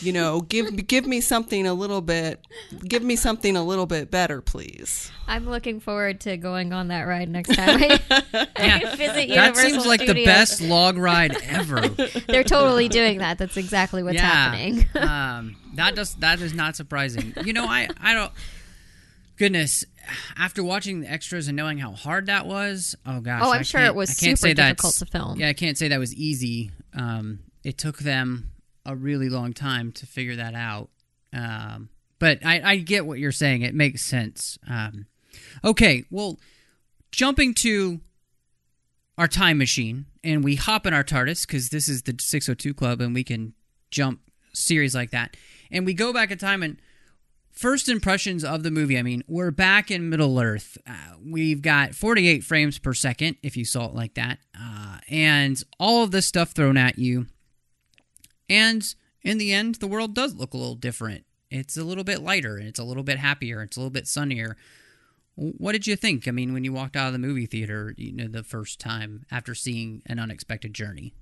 [0.00, 2.44] You know, give give me something a little bit,
[2.88, 5.12] give me something a little bit better, please.
[5.28, 8.00] I'm looking forward to going on that ride next time I,
[8.56, 11.86] I visit Universal that seems like the best log ride ever.
[12.28, 13.38] They're totally doing that.
[13.38, 14.86] That's exactly what's happening.
[14.96, 17.34] um, that does that is not surprising.
[17.44, 18.32] You know, I I don't.
[19.36, 19.84] Goodness,
[20.36, 23.42] after watching the extras and knowing how hard that was, oh gosh.
[23.44, 25.38] Oh, I'm I sure can't- it was super say difficult to film.
[25.38, 26.70] Yeah, I can't say that was easy.
[26.94, 28.52] Um, it took them
[28.84, 30.88] a really long time to figure that out.
[31.32, 33.62] Um, but I, I get what you're saying.
[33.62, 34.58] It makes sense.
[34.68, 35.06] Um,
[35.64, 36.38] okay, well,
[37.12, 38.00] jumping to
[39.18, 43.00] our time machine and we hop in our TARDIS because this is the 602 Club
[43.00, 43.54] and we can
[43.90, 44.20] jump
[44.52, 45.36] series like that.
[45.70, 46.80] And we go back in time and
[47.56, 48.98] first impressions of the movie.
[48.98, 50.78] I mean, we're back in Middle Earth.
[50.86, 55.60] Uh, we've got 48 frames per second, if you saw it like that, uh, and
[55.80, 57.26] all of this stuff thrown at you.
[58.48, 58.86] And
[59.22, 61.24] in the end, the world does look a little different.
[61.50, 63.62] It's a little bit lighter and it's a little bit happier.
[63.62, 64.56] It's a little bit sunnier.
[65.34, 66.26] What did you think?
[66.26, 69.26] I mean, when you walked out of the movie theater, you know, the first time
[69.30, 71.14] after seeing an unexpected journey.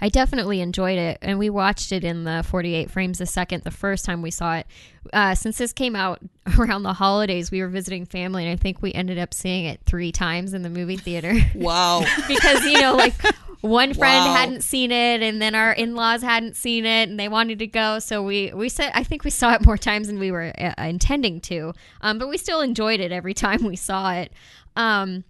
[0.00, 3.70] I definitely enjoyed it, and we watched it in the 48 frames a second the
[3.70, 4.66] first time we saw it.
[5.12, 6.18] Uh, since this came out
[6.58, 9.80] around the holidays, we were visiting family, and I think we ended up seeing it
[9.86, 12.02] three times in the movie theater Wow.
[12.28, 13.14] because you know, like
[13.62, 14.34] one friend Wow.
[14.34, 17.98] hadn't seen it, and then our in-laws hadn't seen it, and they wanted to go,
[17.98, 20.74] so we we said I think we saw it more times than we were uh,
[20.78, 24.30] intending to, um, but we still enjoyed it every time we saw it.
[24.76, 25.24] Um,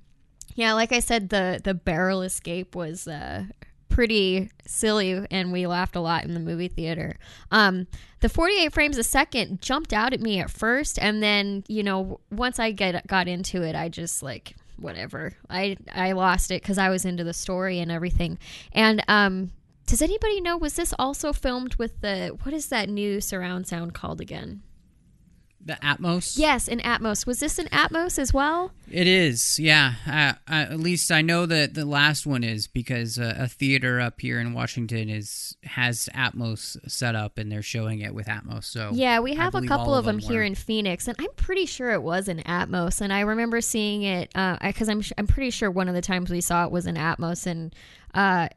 [0.56, 3.44] yeah, like I said, the the barrel escape was uh,
[3.96, 7.16] pretty silly, and we laughed a lot in the movie theater.
[7.50, 7.86] Um,
[8.20, 12.20] the 48 frames a second jumped out at me at first, and then you know
[12.30, 15.32] once I get got into it, I just like whatever.
[15.48, 18.38] I I lost it because I was into the story and everything.
[18.72, 19.52] And um,
[19.86, 23.94] does anybody know was this also filmed with the what is that new surround sound
[23.94, 24.60] called again?
[25.66, 26.38] The Atmos?
[26.38, 27.26] Yes, in Atmos.
[27.26, 28.70] Was this in Atmos as well?
[28.88, 29.94] It is, yeah.
[30.06, 34.00] Uh, uh, at least I know that the last one is because uh, a theater
[34.00, 38.64] up here in Washington is has Atmos set up and they're showing it with Atmos.
[38.64, 41.90] So Yeah, we have a couple of them, here in Phoenix, and I'm pretty sure
[41.90, 43.00] it was in Atmos.
[43.00, 46.40] And I remember seeing it because I'm I'm pretty sure one of the times we
[46.40, 47.44] saw it was in Atmos.
[47.44, 47.74] And
[48.14, 48.48] uh,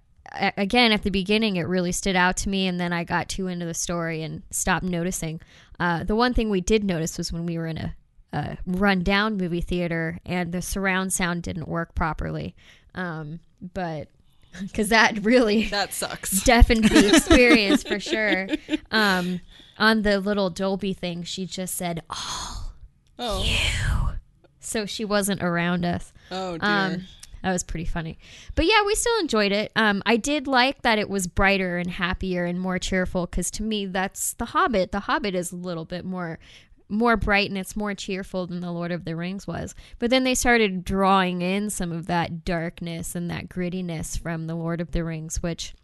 [0.58, 3.48] again, at the beginning, it really stood out to me, and then I got too
[3.48, 5.42] into the story and stopped noticing.
[5.80, 7.96] Uh, the one thing we did notice was when we were in a,
[8.34, 12.56] a rundown movie theater and the surround sound didn't work properly.
[12.96, 14.08] Um, but
[14.62, 16.42] because that really That sucks.
[16.44, 18.48] deafened the experience for sure.
[18.92, 19.42] Um,
[19.78, 22.72] on the little Dolby thing, she just said, "Oh,"
[23.18, 24.16] Oh,
[24.60, 26.12] so she wasn't around us.
[26.32, 26.70] oh dear.
[26.70, 27.06] Um,
[27.44, 28.18] that was pretty funny.
[28.56, 29.72] But yeah, we still enjoyed it.
[29.76, 33.64] Um, I did like that it was brighter and happier and more cheerful because to
[33.64, 34.92] me, that's The Hobbit.
[34.92, 36.40] The Hobbit is a little bit more
[36.92, 39.76] more bright and it's more cheerful than the Lord of the Rings was.
[40.00, 44.56] But then they started drawing in some of that darkness and that grittiness from the
[44.56, 45.76] Lord of the Rings, which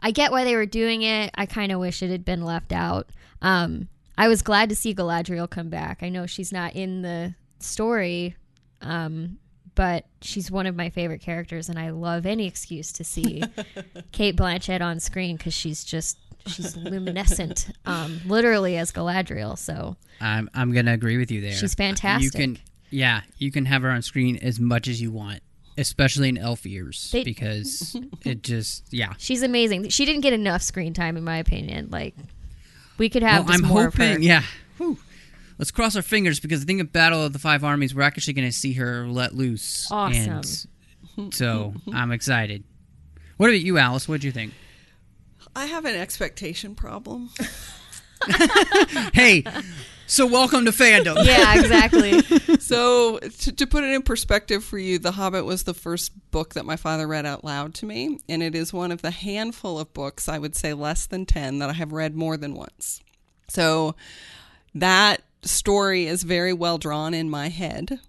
[0.00, 1.30] I get why they were doing it.
[1.36, 3.10] I kind of wish it had been left out.
[3.40, 6.02] Um, I was glad to see Galadriel come back.
[6.02, 8.36] I know she's not in the story,
[8.80, 9.38] um,
[9.74, 13.42] but she's one of my favorite characters, and I love any excuse to see
[14.12, 19.56] Cate Blanchett on screen because she's just she's luminescent, um, literally as Galadriel.
[19.58, 21.52] So I'm I'm gonna agree with you there.
[21.52, 22.32] She's You fantastic.
[22.32, 22.58] can
[22.90, 25.40] yeah, you can have her on screen as much as you want,
[25.78, 29.14] especially in elf ears They- because it just yeah.
[29.18, 29.88] she's amazing.
[29.88, 31.88] She didn't get enough screen time, in my opinion.
[31.90, 32.14] Like
[32.98, 34.04] we could have Well, just I'm more of her.
[34.08, 34.42] hoping yeah.
[35.62, 35.66] Whew.
[35.66, 38.34] Let's cross our fingers because I think of Battle of the Five Armies, we're actually
[38.34, 39.86] going to see her let loose.
[39.92, 40.42] Awesome.
[41.16, 42.64] And so I'm excited.
[43.36, 44.08] What about you, Alice?
[44.08, 44.54] What do you think?
[45.54, 47.30] I have an expectation problem.
[49.14, 49.44] hey,
[50.06, 51.16] So welcome to fandom.
[51.24, 52.20] Yeah, exactly.
[52.60, 56.54] So, to, to put it in perspective for you, The Hobbit was the first book
[56.54, 59.78] that my father read out loud to me, and it is one of the handful
[59.78, 63.00] of books, I would say less than 10, that I have read more than once.
[63.48, 63.94] So,
[64.74, 68.00] that story is very well drawn in my head.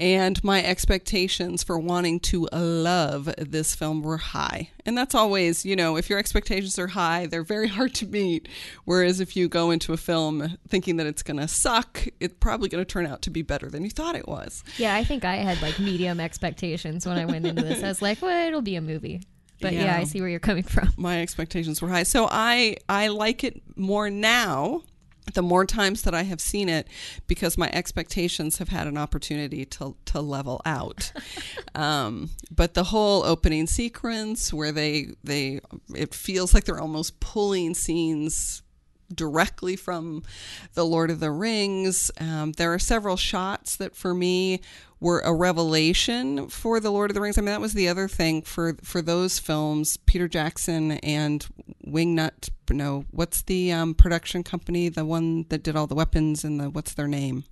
[0.00, 4.70] And my expectations for wanting to love this film were high.
[4.86, 8.46] And that's always, you know, if your expectations are high, they're very hard to meet.
[8.84, 12.68] Whereas if you go into a film thinking that it's going to suck, it's probably
[12.68, 14.62] going to turn out to be better than you thought it was.
[14.76, 17.82] yeah, I think I had like medium expectations when I went into this.
[17.82, 19.22] I was like, well, it'll be a movie.
[19.60, 19.96] But yeah, Yeah.
[19.96, 20.92] I see where you're coming from.
[20.96, 22.04] my expectations were high.
[22.04, 24.82] So I I like it more now
[25.34, 26.88] the more times that I have seen it
[27.26, 31.12] because my expectations have had an opportunity to to level out.
[31.74, 35.60] um, but the whole opening sequence where they they
[35.94, 38.62] it feels like they're almost pulling scenes
[39.14, 40.22] directly from
[40.74, 42.10] the Lord of the Rings.
[42.20, 44.60] Um, there are several shots that for me
[45.00, 47.38] were a revelation for the Lord of the Rings.
[47.38, 49.96] I mean, that was the other thing for for those films.
[49.96, 51.46] Peter Jackson and
[51.90, 52.50] Wingnut.
[52.70, 54.88] No, what's the um, production company?
[54.88, 57.44] The one that did all the weapons and the what's their name?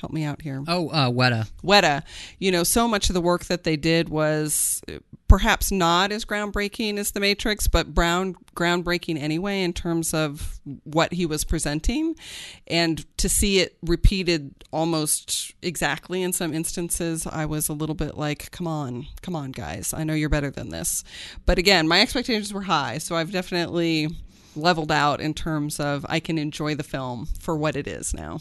[0.00, 0.62] Help me out here.
[0.66, 1.50] Oh, uh, Weta.
[1.62, 2.02] Weta,
[2.38, 6.24] you know, so much of the work that they did was uh, perhaps not as
[6.24, 12.14] groundbreaking as The Matrix, but brown groundbreaking anyway in terms of what he was presenting,
[12.66, 18.16] and to see it repeated almost exactly in some instances, I was a little bit
[18.16, 19.94] like, "Come on, come on, guys!
[19.94, 21.02] I know you're better than this."
[21.46, 24.08] But again, my expectations were high, so I've definitely
[24.54, 28.40] leveled out in terms of I can enjoy the film for what it is now.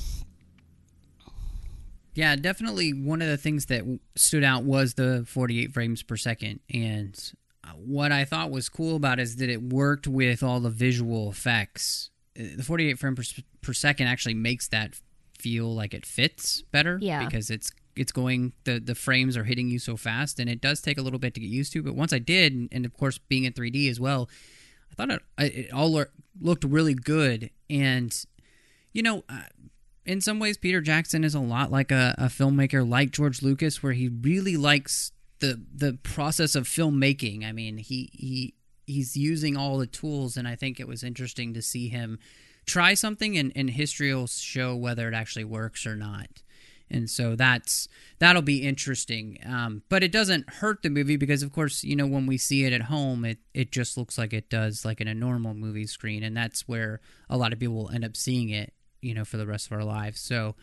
[2.14, 3.84] Yeah, definitely one of the things that
[4.16, 6.60] stood out was the 48 frames per second.
[6.74, 7.18] And
[7.64, 10.70] uh, what I thought was cool about it is that it worked with all the
[10.70, 12.10] visual effects.
[12.38, 15.00] Uh, The 48 frames per, per second actually makes that
[15.40, 16.98] feel like it fits better.
[17.02, 17.24] Yeah.
[17.26, 20.82] Because it's it's going the the frames are hitting you so fast and it does
[20.82, 22.94] take a little bit to get used to but once i did and- and of
[22.94, 24.30] course being in 3d as well
[24.90, 26.02] i thought it, it all
[26.40, 28.24] looked really good and
[28.94, 29.42] you know uh,
[30.06, 33.84] in some ways peter jackson is a lot like a, a filmmaker like george lucas
[33.84, 35.12] where he really likes
[35.42, 37.46] the the process of filmmaking.
[37.46, 38.54] I mean he he
[38.88, 42.18] he's using all the tools and i think it was interesting to see him
[42.66, 46.44] try something and, and history will show whether it actually works or not.
[46.92, 47.88] And so that's
[48.20, 49.40] that'll be interesting.
[49.46, 52.66] Um, but it doesn't hurt the movie because of course you know when we see
[52.66, 55.88] it at home it, it just looks like it does like in a normal movie
[55.88, 56.22] screen.
[56.22, 59.38] And that's where a lot of people will end up seeing it you know for
[59.38, 60.56] the rest of our lives so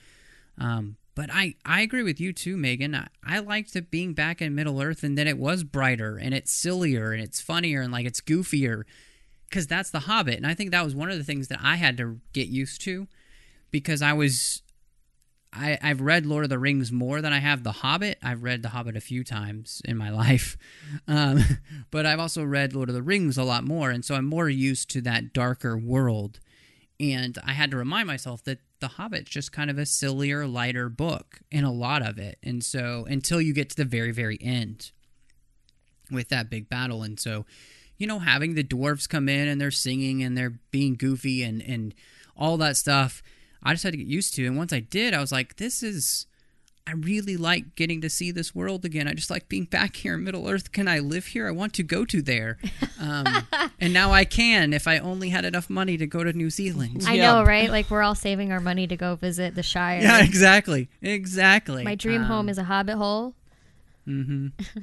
[0.60, 2.94] um, but I, I agree with you too, Megan.
[2.94, 6.32] I, I liked it being back in Middle Earth and then it was brighter and
[6.32, 8.84] it's sillier and it's funnier and like it's goofier
[9.48, 10.36] because that's The Hobbit.
[10.36, 12.80] And I think that was one of the things that I had to get used
[12.82, 13.08] to
[13.72, 14.62] because I was
[15.52, 18.18] I, I've read Lord of the Rings more than I have The Hobbit.
[18.22, 20.56] I've read The Hobbit a few times in my life,
[21.08, 21.42] um,
[21.90, 24.48] but I've also read Lord of the Rings a lot more, and so I'm more
[24.48, 26.38] used to that darker world.
[27.00, 30.88] And I had to remind myself that The Hobbit's just kind of a sillier, lighter
[30.88, 34.38] book in a lot of it, and so until you get to the very, very
[34.40, 34.90] end
[36.10, 37.46] with that big battle, and so
[37.98, 41.62] you know having the dwarves come in and they're singing and they're being goofy and
[41.62, 41.94] and
[42.36, 43.22] all that stuff
[43.62, 44.46] I just had to get used to.
[44.46, 46.26] And once I did, I was like, this is.
[46.88, 49.06] I really like getting to see this world again.
[49.06, 50.72] I just like being back here in Middle Earth.
[50.72, 51.46] Can I live here?
[51.46, 52.56] I want to go to there.
[52.98, 53.26] Um,
[53.80, 57.04] and now I can if I only had enough money to go to New Zealand.
[57.06, 57.32] I Yeah.
[57.32, 57.70] know, right?
[57.70, 60.00] Like we're all saving our money to go visit the Shire.
[60.00, 60.88] Yeah, exactly.
[61.02, 61.84] Exactly.
[61.84, 63.34] My dream Um, home is a hobbit hole.
[64.06, 64.48] Mm-hmm.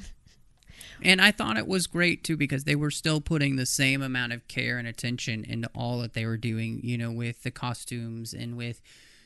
[1.01, 4.31] And I thought it was great too because they were still putting the same amount
[4.31, 8.33] of care and attention into all that they were doing, you know, with the costumes
[8.33, 8.81] and with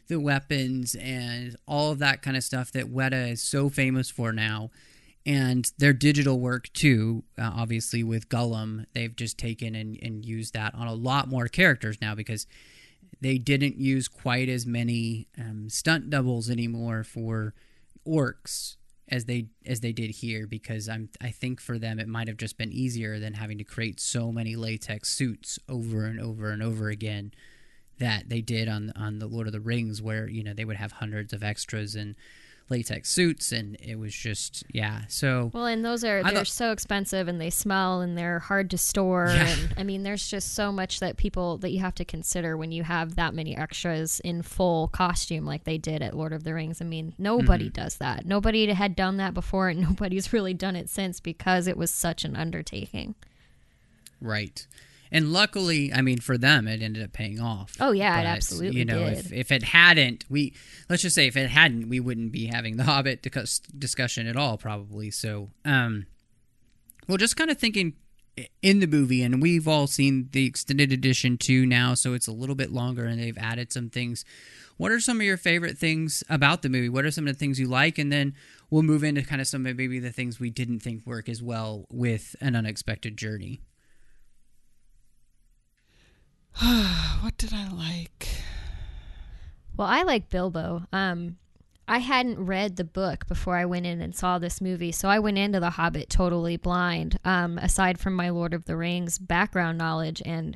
[0.10, 4.34] the weapons and all of that kind of stuff that Weta is so famous for
[4.34, 4.72] now.
[5.26, 10.54] And their digital work too, uh, obviously with Gollum, they've just taken and, and used
[10.54, 12.48] that on a lot more characters now because
[13.22, 17.54] they didn't use quite as many um, stunt doubles anymore for
[18.08, 18.78] orcs
[19.10, 22.38] as they as they did here because I'm I think for them it might have
[22.38, 26.64] just been easier than having to create so many latex suits over and over and
[26.64, 27.32] over again
[28.00, 30.78] that they did on on the Lord of the Rings where you know they would
[30.78, 32.16] have hundreds of extras and
[32.72, 36.72] latex suits and it was just yeah so Well, and those are I they're so
[36.72, 39.48] expensive and they smell and they're hard to store Yeah.
[39.48, 42.72] and I mean there's just so much that people that you have to consider when
[42.72, 46.54] you have that many extras in full costume like they did at Lord of the
[46.54, 46.80] Rings.
[46.80, 47.82] I mean, nobody Mm-hmm.
[47.82, 48.28] does that.
[48.28, 52.24] Nobody had done that before and nobody's really done it since because it was such
[52.24, 53.16] an undertaking.
[54.22, 54.68] Right.
[55.12, 57.76] And luckily, I mean, for them, it ended up paying off.
[57.80, 59.18] Oh, yeah, it absolutely You know, did.
[59.18, 60.54] if if it hadn't, we
[60.90, 63.26] let's just say if it hadn't, we wouldn't be having the Hobbit
[63.78, 65.12] discussion at all, probably.
[65.12, 66.06] So, um,
[67.08, 67.94] well, just kind of thinking
[68.62, 72.32] in the movie, and we've all seen the extended edition too now, so it's a
[72.32, 74.24] little bit longer, and they've added some things.
[74.78, 76.88] What are some of your favorite things about the movie?
[76.88, 77.98] What are some of the things you like?
[77.98, 78.34] And then
[78.70, 81.44] we'll move into kind of some of maybe the things we didn't think work as
[81.44, 83.60] well with an unexpected journey.
[87.22, 88.28] What did I like?
[89.78, 90.84] Well, I like Bilbo.
[90.92, 91.38] Um,
[91.88, 95.20] I hadn't read the book before I went in and saw this movie, so I
[95.20, 97.20] went into The Hobbit totally blind.
[97.26, 100.56] Um, aside from my Lord of the Rings background knowledge, and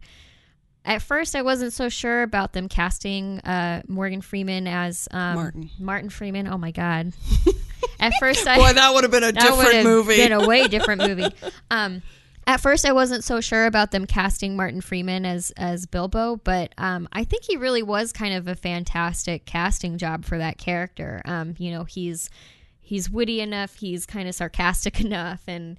[0.86, 5.70] at first I wasn't so sure about them casting uh, Morgan Freeman as um, Martin.
[5.80, 6.48] Martin Freeman.
[6.48, 7.14] Oh my God!
[8.00, 10.18] at first, I Boy, that would have been a different have movie.
[10.18, 11.34] Been a way different movie.
[11.72, 12.02] Um,
[12.46, 16.74] at first, I wasn't so sure about them casting Martin Freeman as as Bilbo, but
[16.78, 21.22] um, I think he really was kind of a fantastic casting job for that character.
[21.26, 22.30] Um, you know, he's
[22.80, 25.78] he's witty enough, he's kind of sarcastic enough, and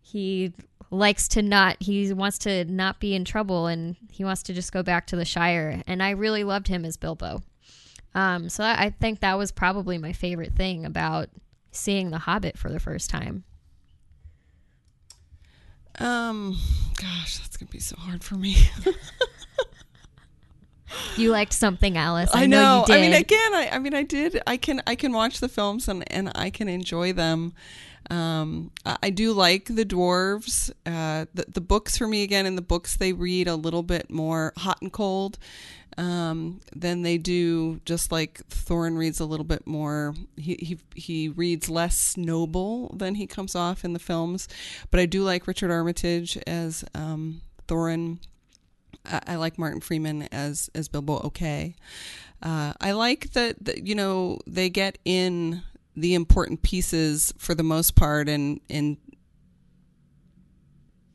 [0.00, 0.52] he
[0.90, 4.72] likes to not he wants to not be in trouble and he wants to just
[4.72, 7.40] go back to the shire and i really loved him as bilbo
[8.12, 11.28] um, so I, I think that was probably my favorite thing about
[11.70, 13.44] seeing the hobbit for the first time
[15.98, 16.58] Um,
[16.96, 18.56] gosh, that's gonna be so hard for me.
[21.16, 22.94] you liked something alice i, I know, know.
[22.94, 24.40] I mean, again, I, I mean, I did.
[24.46, 27.52] I can, I can watch the films and and I can enjoy them.
[28.10, 30.70] Um, I, I do like the dwarves.
[30.84, 32.46] Uh, the the books for me again.
[32.46, 35.38] In the books, they read a little bit more hot and cold.
[35.98, 37.80] Um, than they do.
[37.84, 40.14] Just like Thorin reads a little bit more.
[40.36, 44.48] He he he reads less noble than he comes off in the films.
[44.90, 48.18] But I do like Richard Armitage as um, Thorin.
[49.04, 51.20] I, I like Martin Freeman as as Bilbo.
[51.24, 51.74] Okay,
[52.42, 55.62] uh, I like that, that you know they get in
[55.96, 58.96] the important pieces for the most part, and and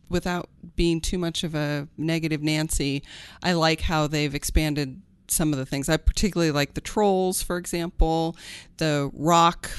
[0.10, 3.04] without being too much of a negative Nancy,
[3.44, 5.90] I like how they've expanded some of the things.
[5.90, 8.36] I particularly like the trolls, for example,
[8.78, 9.70] the rock.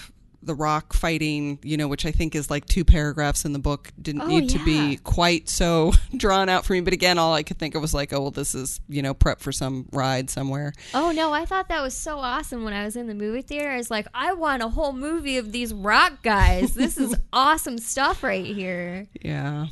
[0.42, 3.90] The rock fighting, you know, which I think is like two paragraphs in the book,
[4.00, 6.82] didn't Oh, need to be quite so drawn out for me.
[6.82, 9.12] But again, all I could think of was like, oh, well, this is, you know,
[9.12, 10.72] prep for some ride somewhere.
[10.94, 13.70] oh no i thought that was so awesome when i was in the movie theater
[13.70, 17.78] i was like i want a whole movie of these rock guys this is awesome
[17.78, 19.66] stuff right here Yeah.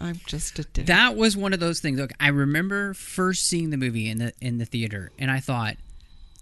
[0.00, 0.86] I'm just a dick.
[0.86, 1.98] That was one of those things.
[2.00, 5.76] Look, I remember first seeing the movie in the in the theater, and I thought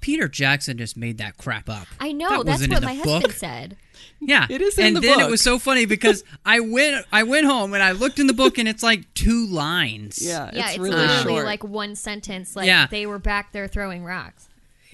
[0.01, 1.89] Peter Jackson just made that crap up.
[1.99, 3.77] i know That that's what my the husband said
[4.21, 7.25] Yeah, It is in and the then it was so funny because I went I
[7.25, 10.21] went home and I looked in the book and it's like two lines.
[10.25, 11.45] yeah, yeah it's, it's, really literally short.
[11.47, 12.87] like one sentence like Yeah.
[12.89, 14.49] they were back there throwing rocks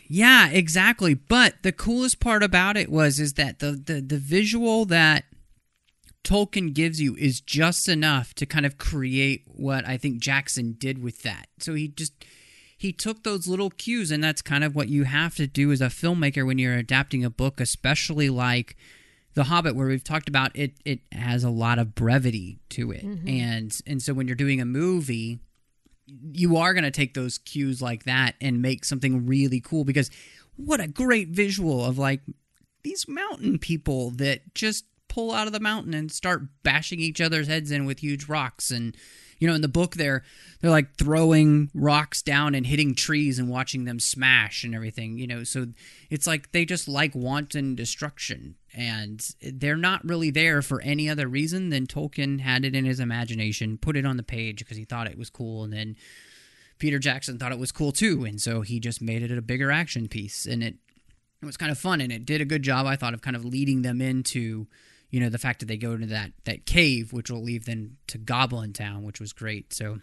[0.08, 1.12] Yeah, exactly.
[1.12, 5.24] But the coolest part about it was is that the the, the visual that
[6.24, 11.02] Tolkien gives you is just enough to kind of create what I think Jackson did
[11.02, 11.48] with that.
[11.58, 12.12] So he just
[12.76, 15.80] he took those little cues and that's kind of what you have to do as
[15.80, 18.76] a filmmaker when you're adapting a book, especially like
[19.34, 23.04] The Hobbit where we've talked about it it has a lot of brevity to it.
[23.04, 23.28] Mm-hmm.
[23.28, 25.40] And and so when you're doing a movie,
[26.06, 30.10] you are going to take those cues like that and make something really cool because
[30.56, 32.20] what a great visual of like
[32.82, 34.84] these mountain people that just
[35.14, 38.70] pull out of the mountain and start bashing each other's heads in with huge rocks.
[38.70, 38.96] And
[39.38, 40.22] you know in the book they're
[40.60, 45.26] they're like throwing rocks down and hitting trees and watching them smash and everything you
[45.26, 45.44] know.
[45.44, 45.66] So
[46.10, 48.56] it's like they just like wanton destruction.
[48.76, 52.98] And they're not really there for any other reason than Tolkien had it in his
[52.98, 55.62] imagination put it on the page because he thought it was cool.
[55.62, 55.94] And then
[56.78, 59.70] Peter Jackson thought it was cool too, and so he just made it a bigger
[59.70, 60.74] action piece, and it
[61.40, 63.36] it was kind of fun, and it did a good job, I thought, of kind
[63.36, 64.66] of leading them into,
[65.14, 67.98] you know, the fact that they go into that that cave, which will lead them
[68.08, 69.72] to Goblin Town, which was great.
[69.72, 70.00] So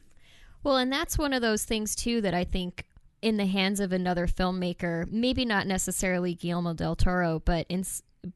[0.64, 2.86] Well, and that's one of those things too that I think
[3.22, 7.84] in the hands of another filmmaker, maybe not necessarily Guillermo del Toro, but in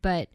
[0.02, 0.28] but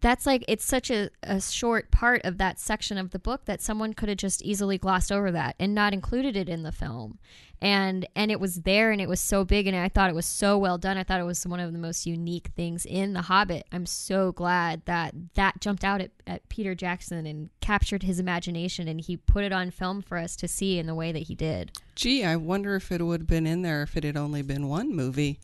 [0.00, 3.60] that's like it's such a, a short part of that section of the book that
[3.60, 7.18] someone could have just easily glossed over that and not included it in the film
[7.60, 10.26] and and it was there and it was so big and i thought it was
[10.26, 10.96] so well done.
[10.96, 13.66] I thought it was one of the most unique things in the hobbit.
[13.72, 18.88] I'm so glad that that jumped out at, at peter jackson and captured his imagination
[18.88, 21.34] and he put it on film for us to see in the way that he
[21.34, 21.72] did.
[21.94, 24.68] Gee, I wonder if it would have been in there if it had only been
[24.68, 25.40] one movie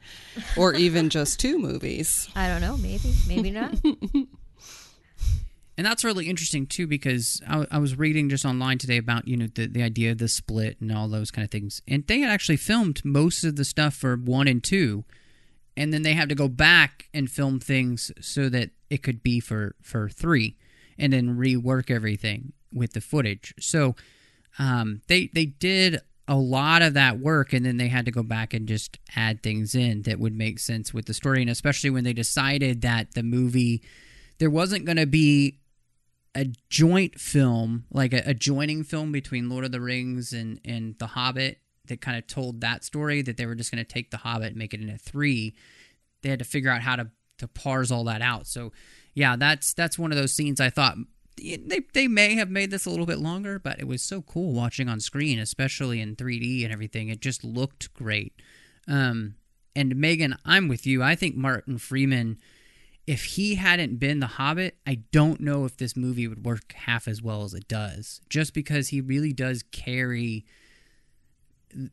[0.57, 2.29] or even just two movies.
[2.37, 3.75] i don't know maybe maybe not
[5.77, 9.37] and that's really interesting too because I, I was reading just online today about you
[9.37, 11.83] know the, the idea of the split and all those kind of things.
[11.89, 15.05] And they had actually filmed most of the stuff for one and two
[15.77, 19.41] and then they had to go back and film things so that it could be
[19.41, 20.57] for for three
[20.99, 23.55] and then rework everything with the footage.
[23.59, 23.97] So
[24.59, 28.23] um, they they did a lot of that work and then they had to go
[28.23, 31.43] back and just add things in that would make sense with the story.
[31.43, 33.83] And especially when they decided that the movie
[34.39, 35.59] there wasn't going to be
[36.35, 40.99] a joint film like a, a joining film between lord of the rings and and
[40.99, 44.11] the hobbit that kind of told that story that they were just going to take
[44.11, 45.55] the hobbit and make it into three
[46.23, 47.09] they had to figure out how to
[47.39, 48.73] to parse all that out so
[49.15, 50.97] yeah that's that's one of those scenes i thought
[51.37, 54.53] they, they may have made this a little bit longer, but it was so cool
[54.53, 57.09] watching on screen, especially in 3D and everything.
[57.09, 58.35] It just looked great.
[58.87, 59.35] Um,
[59.75, 61.03] and Megan, I'm with you.
[61.03, 62.39] I think Martin Freeman,
[63.07, 67.07] if he hadn't been The Hobbit, I don't know if this movie would work half
[67.07, 68.21] as well as it does.
[68.31, 70.45] Just because he really does carry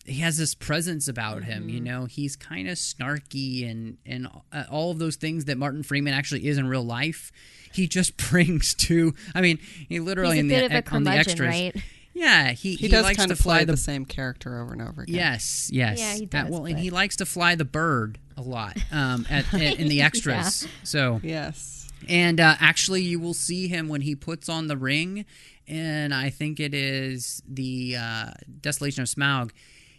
[0.05, 4.63] he has this presence about him you know he's kind of snarky and and uh,
[4.69, 7.31] all of those things that martin freeman actually is in real life
[7.73, 9.57] he just brings to i mean
[9.89, 11.75] he literally He's a in bit the of a on the extras right?
[12.13, 14.71] yeah he, He, does likes kind to of fly play the, the same character over
[14.71, 15.15] and over again.
[15.15, 18.49] yes yes Yeah, he Uh, does, well and he likes to fly the bird a
[18.49, 21.87] lot um at, in in the extras so Yes.
[22.09, 25.23] and uh, actually, you will see him when he puts on the ring,
[25.67, 29.51] and I think it is the uh, Desolation of Smaug.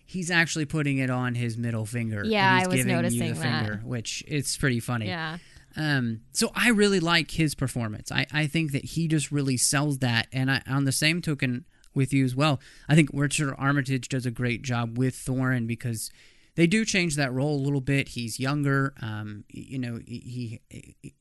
[0.04, 2.24] He's actually putting it on his middle finger.
[2.24, 3.64] Yeah, and he's I was giving you noticing the that.
[3.64, 5.06] finger, which it's pretty funny.
[5.06, 5.38] Yeah.
[5.76, 8.10] Um, so I really like his performance.
[8.10, 10.26] I, I think that he just really sells that.
[10.32, 11.64] And I, on the same token
[11.94, 16.10] with you as well, I think Richard Armitage does a great job with Thorin because
[16.54, 18.08] they do change that role a little bit.
[18.08, 18.94] He's younger.
[19.00, 21.14] Um, you know, he he,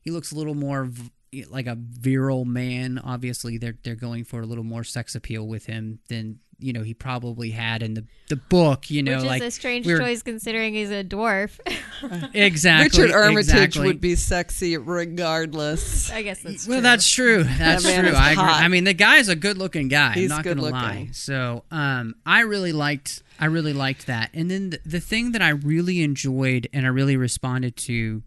[0.00, 2.98] he looks a little more v- like a virile man.
[2.98, 6.82] Obviously, they're they're going for a little more sex appeal with him than you know
[6.82, 8.90] he probably had in the the book.
[8.90, 11.58] You know, Which is like a strange we're- choice considering he's a dwarf.
[12.34, 13.02] Exactly.
[13.02, 13.86] Richard Armitage exactly.
[13.86, 16.10] would be sexy regardless.
[16.10, 16.82] I guess that's Well, true.
[16.82, 17.44] that's true.
[17.44, 18.12] That's man true.
[18.14, 18.42] I agree.
[18.44, 20.12] I mean, the guy's a good-looking guy.
[20.14, 20.78] He's I'm not gonna good-looking.
[20.78, 21.08] lie.
[21.12, 23.22] So, um, I really liked.
[23.38, 24.30] I really liked that.
[24.34, 28.22] And then the, the thing that I really enjoyed and I really responded to,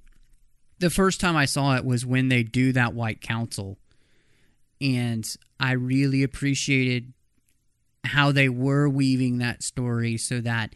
[0.80, 3.78] the first time I saw it was when they do that White Council,
[4.82, 5.30] and
[5.60, 7.14] I really appreciated
[8.04, 10.74] how they were weaving that story so that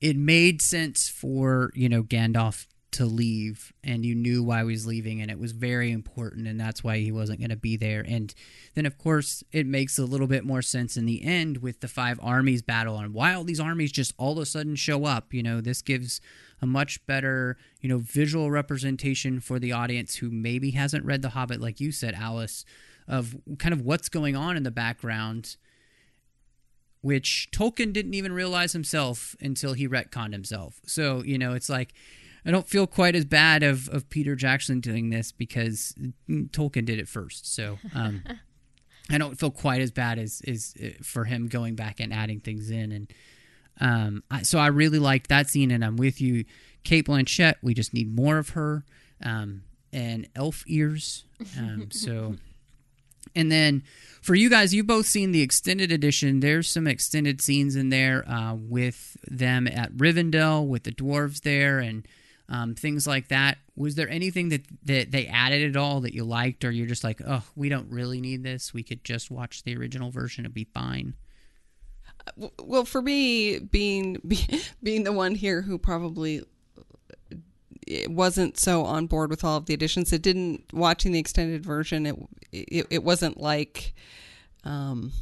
[0.00, 4.86] it made sense for you know Gandalf to leave and you knew why he was
[4.86, 8.04] leaving and it was very important and that's why he wasn't going to be there.
[8.06, 8.32] And
[8.74, 11.88] then of course it makes a little bit more sense in the end with the
[11.88, 15.34] five armies battle and why all these armies just all of a sudden show up.
[15.34, 16.20] You know this gives
[16.62, 21.30] a much better you know visual representation for the audience who maybe hasn't read the
[21.30, 22.64] hobbit like you said alice
[23.08, 25.56] of kind of what's going on in the background
[27.04, 30.80] which Tolkien didn't even realize himself until he retconned himself.
[30.86, 31.92] So, you know, it's like
[32.46, 35.94] I don't feel quite as bad of, of Peter Jackson doing this because
[36.26, 37.54] Tolkien did it first.
[37.54, 38.22] So, um,
[39.10, 42.70] I don't feel quite as bad as is for him going back and adding things
[42.70, 42.90] in.
[42.90, 43.12] And
[43.82, 46.46] um, I, so I really liked that scene, and I'm with you,
[46.84, 47.56] Cate Blanchett.
[47.60, 48.82] We just need more of her
[49.22, 51.26] um, and elf ears.
[51.58, 52.36] Um, so.
[53.34, 53.82] And then
[54.22, 56.40] for you guys, you've both seen the extended edition.
[56.40, 61.78] There's some extended scenes in there uh, with them at Rivendell, with the dwarves there,
[61.78, 62.06] and
[62.48, 63.58] um, things like that.
[63.76, 67.04] Was there anything that, that they added at all that you liked, or you're just
[67.04, 68.72] like, oh, we don't really need this?
[68.72, 71.14] We could just watch the original version and be fine.
[72.58, 76.42] Well, for me, being be, being the one here who probably
[77.86, 81.64] it wasn't so on board with all of the additions, it didn't watching the extended
[81.64, 82.06] version.
[82.06, 82.16] It
[82.52, 83.94] it, it wasn't like,
[84.64, 85.12] um,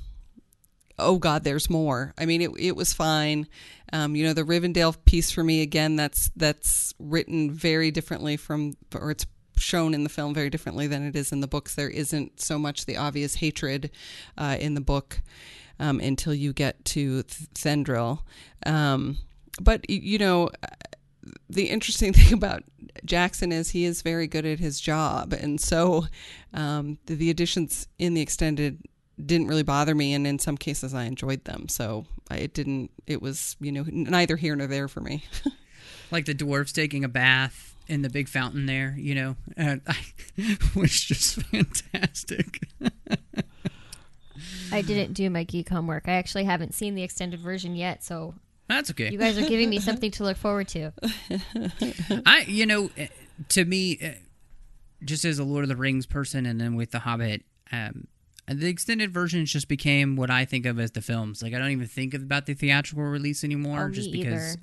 [0.99, 2.15] oh God, there's more.
[2.19, 3.49] I mean, it it was fine.
[3.93, 5.97] Um, you know, the Rivendell piece for me again.
[5.97, 11.07] That's that's written very differently from, or it's shown in the film very differently than
[11.07, 11.75] it is in the books.
[11.75, 13.91] There isn't so much the obvious hatred
[14.39, 15.21] uh, in the book
[15.79, 18.21] um, until you get to Th- Thranduil.
[18.65, 19.19] Um,
[19.61, 20.51] but you know,
[21.49, 22.63] the interesting thing about
[23.05, 26.07] Jackson is he is very good at his job, and so
[26.53, 28.81] um, the, the additions in the extended
[29.25, 31.69] didn't really bother me, and in some cases I enjoyed them.
[31.69, 32.91] So I, it didn't.
[33.07, 35.25] It was you know neither here nor there for me.
[36.13, 39.77] Like the dwarves taking a bath in the big fountain there, you know, uh,
[40.77, 42.61] was just fantastic.
[44.71, 46.09] I didn't do my geek homework.
[46.09, 48.35] I actually haven't seen the extended version yet, so
[48.73, 49.11] That's okay.
[49.11, 50.93] you guys are giving me something to look forward to.
[52.27, 53.09] I, you know, eh,
[53.51, 54.15] to me, eh,
[55.05, 58.07] just as a Lord of the Rings person, and then with The Hobbit, um,
[58.49, 61.43] the extended versions just became what I think of as the films.
[61.43, 64.63] Like I don't even think about the theatrical release anymore, Oh, just because either.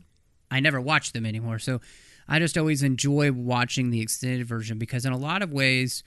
[0.52, 1.60] I never watch them anymore.
[1.60, 1.80] So
[2.28, 6.04] I just always enjoy watching the extended version because in a lot of ways,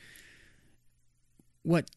[1.63, 1.91] what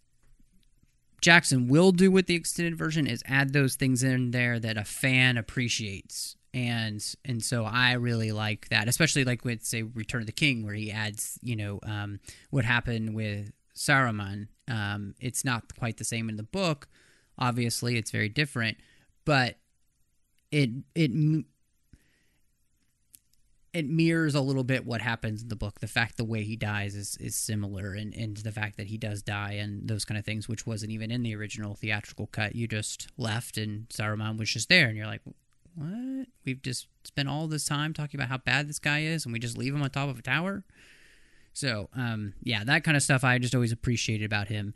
[1.22, 4.84] Jackson will do with the extended version is add those things in there that a
[4.84, 6.36] fan appreciates.
[6.53, 10.66] And and so I really like that, especially like with say Return of the King,
[10.66, 14.47] where he adds, you know, um, what happened with Saruman.
[14.68, 16.88] Um, it's not quite the same in the book.
[17.38, 18.78] Obviously, it's very different,
[19.26, 19.57] but
[20.51, 21.11] it it
[23.76, 25.82] it mirrors a little bit what happens in the book.
[25.82, 28.98] The fact the way he dies is is similar, and and the fact that he
[28.98, 32.56] does die and those kind of things, which wasn't even in the original theatrical cut.
[32.56, 35.22] You just left, and Saruman was just there, and you're like,
[35.76, 36.28] what?
[36.46, 39.40] We've just spent all this time talking about how bad this guy is, and we
[39.40, 40.64] just leave him on top of a tower.
[41.52, 44.74] So, um, yeah, that kind of stuff I just always appreciated about him.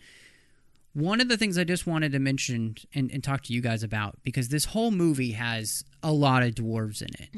[0.94, 3.84] One of the things I just wanted to mention and, and talk to you guys
[3.84, 7.30] about because this whole movie has a lot of dwarves in it,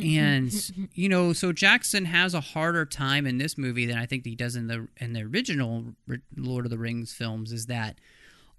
[0.04, 4.24] and you know, so Jackson has a harder time in this movie than I think
[4.24, 5.94] he does in the in the original
[6.36, 7.52] Lord of the Rings films.
[7.52, 7.98] Is that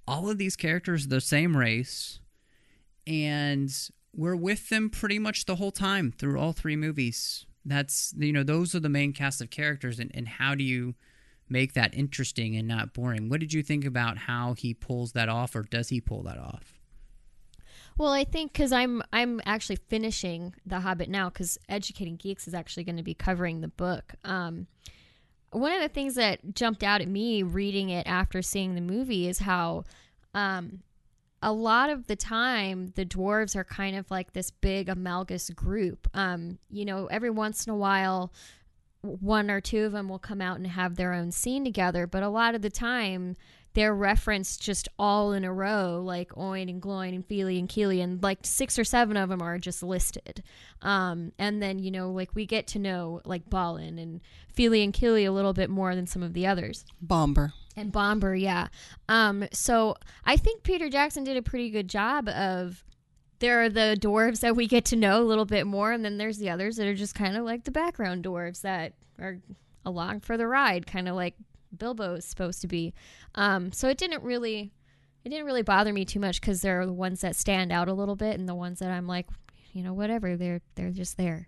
[0.07, 2.19] all of these characters are the same race,
[3.05, 3.71] and
[4.15, 7.45] we're with them pretty much the whole time through all three movies.
[7.65, 10.95] That's you know those are the main cast of characters, and, and how do you
[11.49, 13.29] make that interesting and not boring?
[13.29, 16.37] What did you think about how he pulls that off, or does he pull that
[16.37, 16.73] off?
[17.97, 22.53] Well, I think because I'm I'm actually finishing The Hobbit now because Educating Geeks is
[22.53, 24.13] actually going to be covering the book.
[24.23, 24.67] Um,
[25.51, 29.27] one of the things that jumped out at me reading it after seeing the movie
[29.27, 29.83] is how
[30.33, 30.81] um,
[31.41, 36.07] a lot of the time the dwarves are kind of like this big amalgamous group.
[36.13, 38.31] Um, you know, every once in a while,
[39.01, 42.23] one or two of them will come out and have their own scene together, but
[42.23, 43.35] a lot of the time
[43.73, 48.03] they're referenced just all in a row, like Oin and Gloin and Fili and Kili,
[48.03, 50.43] and like six or seven of them are just listed.
[50.81, 54.21] Um, and then, you know, like we get to know like Balin and
[54.51, 56.83] Fili and Kili a little bit more than some of the others.
[57.01, 57.53] Bombur.
[57.77, 58.67] And Bombur, yeah.
[59.07, 59.95] Um, so
[60.25, 62.83] I think Peter Jackson did a pretty good job of
[63.39, 66.17] there are the dwarves that we get to know a little bit more, and then
[66.17, 69.39] there's the others that are just kind of like the background dwarves that are
[69.85, 71.35] along for the ride, kind of like
[71.75, 72.93] Bilbo is supposed to be.
[73.35, 74.71] Um, so it didn't really,
[75.23, 77.87] it didn't really bother me too much because there are the ones that stand out
[77.87, 79.27] a little bit, and the ones that I'm like,
[79.73, 81.47] you know, whatever, they're they're just there.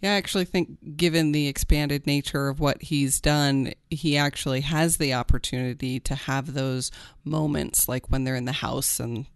[0.00, 4.96] Yeah, I actually think, given the expanded nature of what he's done, he actually has
[4.96, 6.90] the opportunity to have those
[7.24, 9.26] moments, like when they're in the house and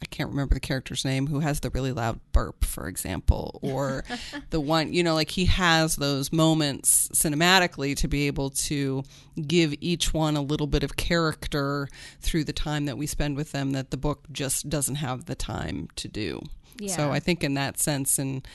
[0.00, 4.04] I can't remember the character's name who has the really loud burp, for example, or
[4.50, 9.02] the one, you know, like he has those moments cinematically to be able to
[9.46, 11.88] give each one a little bit of character
[12.20, 15.34] through the time that we spend with them that the book just doesn't have the
[15.34, 16.40] time to do.
[16.86, 18.46] So I think in that sense, and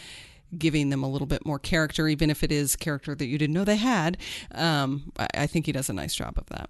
[0.57, 3.53] giving them a little bit more character, even if it is character that you didn't
[3.53, 4.17] know they had,
[4.53, 6.69] um, I, I think he does a nice job of that.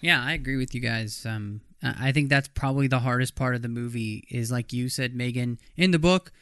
[0.00, 1.24] Yeah, I agree with you guys.
[1.26, 5.14] Um, I think that's probably the hardest part of the movie is like you said,
[5.14, 5.58] Megan.
[5.76, 6.32] In the book,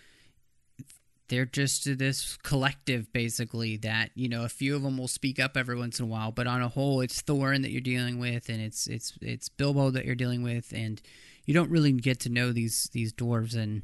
[1.29, 3.77] they're just this collective, basically.
[3.77, 6.31] That you know, a few of them will speak up every once in a while,
[6.31, 9.91] but on a whole, it's Thorin that you're dealing with, and it's it's it's Bilbo
[9.91, 11.01] that you're dealing with, and
[11.45, 13.57] you don't really get to know these these dwarves.
[13.57, 13.83] And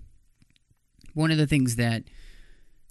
[1.14, 2.04] one of the things that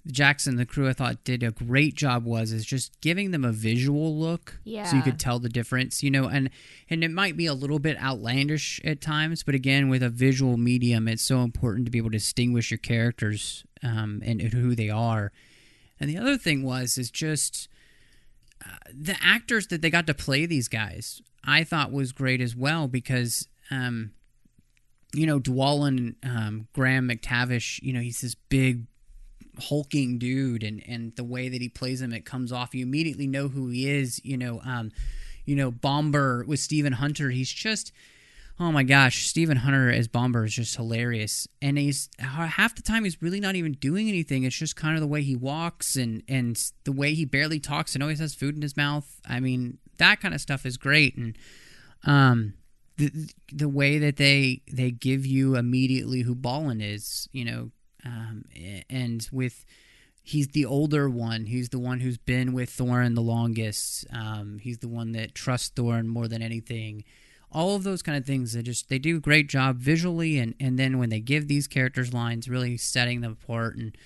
[0.06, 3.52] Jackson, the crew, I thought did a great job was is just giving them a
[3.52, 6.50] visual look, so you could tell the difference, you know, and
[6.88, 10.56] and it might be a little bit outlandish at times, but again, with a visual
[10.56, 14.74] medium, it's so important to be able to distinguish your characters um, and, and who
[14.74, 15.32] they are.
[15.98, 17.68] And the other thing was is just
[18.64, 21.20] uh, the actors that they got to play these guys.
[21.44, 23.48] I thought was great as well because.
[23.70, 24.12] Um,
[25.12, 28.86] you know, Dwalin um, Graham McTavish, you know, he's this big
[29.60, 32.74] hulking dude and and the way that he plays him it comes off.
[32.74, 34.90] You immediately know who he is you know um
[35.44, 37.30] you know Bombur with Stephen Hunter.
[37.30, 37.92] He's just
[38.58, 41.48] oh my gosh Stephen Hunter as Bombur is just hilarious.
[41.62, 44.44] And he's half the time he's really not even doing anything.
[44.44, 47.94] It's just kind of the way he walks and and the way he barely talks
[47.94, 49.20] and always has food in his mouth.
[49.28, 51.16] I mean that kind of stuff is great.
[51.16, 51.36] And
[52.04, 52.54] um
[53.00, 57.70] the the way that they they give you immediately who Balin is, you know,
[58.04, 58.44] um,
[58.88, 59.64] and with
[60.22, 61.46] he's the older one.
[61.46, 64.06] He's the one who's been with Thorin the longest.
[64.12, 67.04] Um, he's the one that trusts Thorin more than anything.
[67.52, 68.52] All of those kind of things.
[68.52, 71.66] They just they do a great job visually, and and then when they give these
[71.66, 73.76] characters lines, really setting them apart.
[73.76, 73.96] And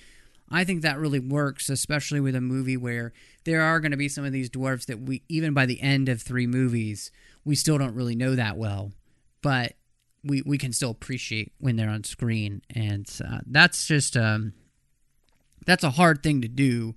[0.49, 4.09] I think that really works, especially with a movie where there are going to be
[4.09, 7.11] some of these dwarfs that we, even by the end of three movies,
[7.43, 8.91] we still don't really know that well,
[9.41, 9.73] but
[10.25, 14.53] we we can still appreciate when they're on screen, and uh, that's just um,
[15.65, 16.95] that's a hard thing to do.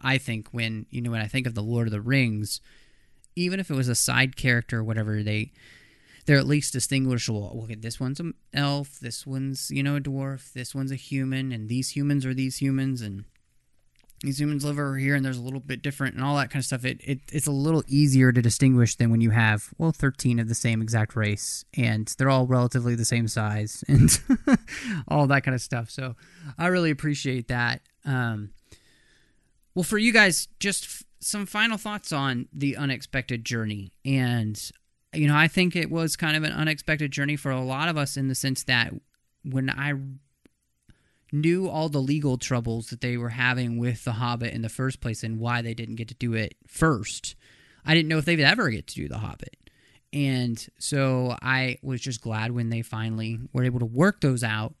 [0.00, 2.60] I think when you know when I think of the Lord of the Rings,
[3.36, 5.52] even if it was a side character or whatever, they
[6.26, 7.62] they're at least distinguishable.
[7.64, 11.52] Okay, this one's an elf, this one's you know a dwarf, this one's a human,
[11.52, 13.24] and these humans are these humans, and
[14.22, 16.60] these humans live over here, and there's a little bit different, and all that kind
[16.60, 16.84] of stuff.
[16.84, 20.48] It, it it's a little easier to distinguish than when you have well, thirteen of
[20.48, 24.20] the same exact race, and they're all relatively the same size, and
[25.08, 25.90] all that kind of stuff.
[25.90, 26.16] So
[26.58, 27.80] I really appreciate that.
[28.04, 28.50] Um,
[29.74, 33.92] well, for you guys, just f- some final thoughts on the unexpected journey.
[34.04, 34.60] And,
[35.14, 37.96] you know, I think it was kind of an unexpected journey for a lot of
[37.96, 38.92] us in the sense that
[39.44, 39.94] when I
[41.32, 45.00] knew all the legal troubles that they were having with The Hobbit in the first
[45.00, 47.34] place and why they didn't get to do it first,
[47.84, 49.56] I didn't know if they would ever get to do The Hobbit.
[50.12, 54.74] And so I was just glad when they finally were able to work those out.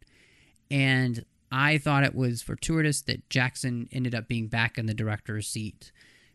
[0.70, 5.48] And I thought it was fortuitous that Jackson ended up being back in the director's
[5.48, 5.90] seat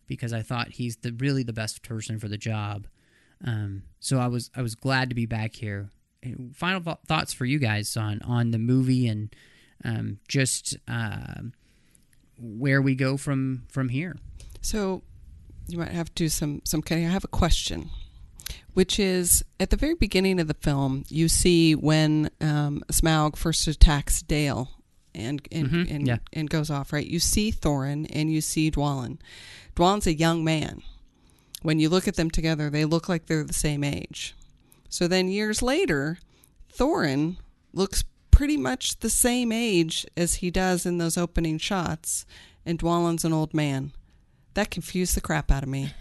[0.07, 2.88] because I thought he's the really the best person for the job.
[3.45, 5.89] Um, so I was I was glad to be back here.
[6.53, 9.36] Final th- thoughts for you guys on on the movie and
[9.84, 11.41] um, just uh,
[12.39, 14.15] where we go from from here.
[14.61, 15.03] So
[15.67, 17.05] you might have to do some some kind.
[17.05, 17.89] I have a question,
[18.73, 23.67] which is at the very beginning of the film, you see when um, Smaug first
[23.67, 24.69] attacks Dale
[25.15, 26.17] and and Mhm, and, yeah.
[26.34, 26.93] and goes off.
[26.93, 29.17] Right, you see Thorin and you see Dwalin.
[29.75, 30.82] Dwalin's a young man.
[31.63, 34.36] When you look at them together, they look like they're the same age.
[34.89, 36.19] So then years later,
[36.73, 37.38] Thorin
[37.73, 38.03] looks
[38.38, 42.23] pretty much the same age as he does in those opening shots,
[42.67, 43.91] and Dwalin's an old man.
[44.53, 45.91] That confused the crap out of me.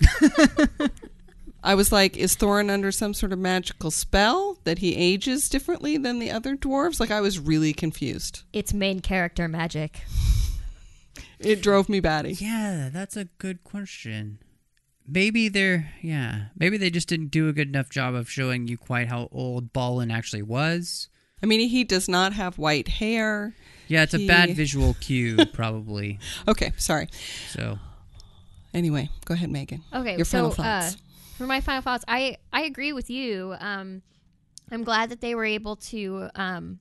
[1.64, 5.96] I was like, is Thorin under some sort of magical spell that he ages differently
[5.96, 7.00] than the other dwarves?
[7.00, 8.44] Like, I was really confused.
[8.52, 10.02] It's main character magic.
[11.40, 12.34] It drove me batty.
[12.34, 14.38] Yeah, that's a good question.
[15.04, 16.46] Maybe they're yeah.
[16.56, 19.72] Maybe they just didn't do a good enough job of showing you quite how old
[19.72, 21.08] Balin actually was.
[21.42, 23.54] I mean, he does not have white hair.
[23.88, 26.18] Yeah, it's a bad visual cue, probably.
[26.48, 27.08] Okay, sorry.
[27.48, 27.78] So
[28.74, 29.82] Anyway, go ahead, Megan.
[29.92, 30.96] Okay, Your so final uh, thoughts.
[31.36, 33.54] for my final thoughts, I I agree with you.
[33.60, 34.02] Um,
[34.70, 36.28] I'm glad that they were able to.
[36.34, 36.78] Um,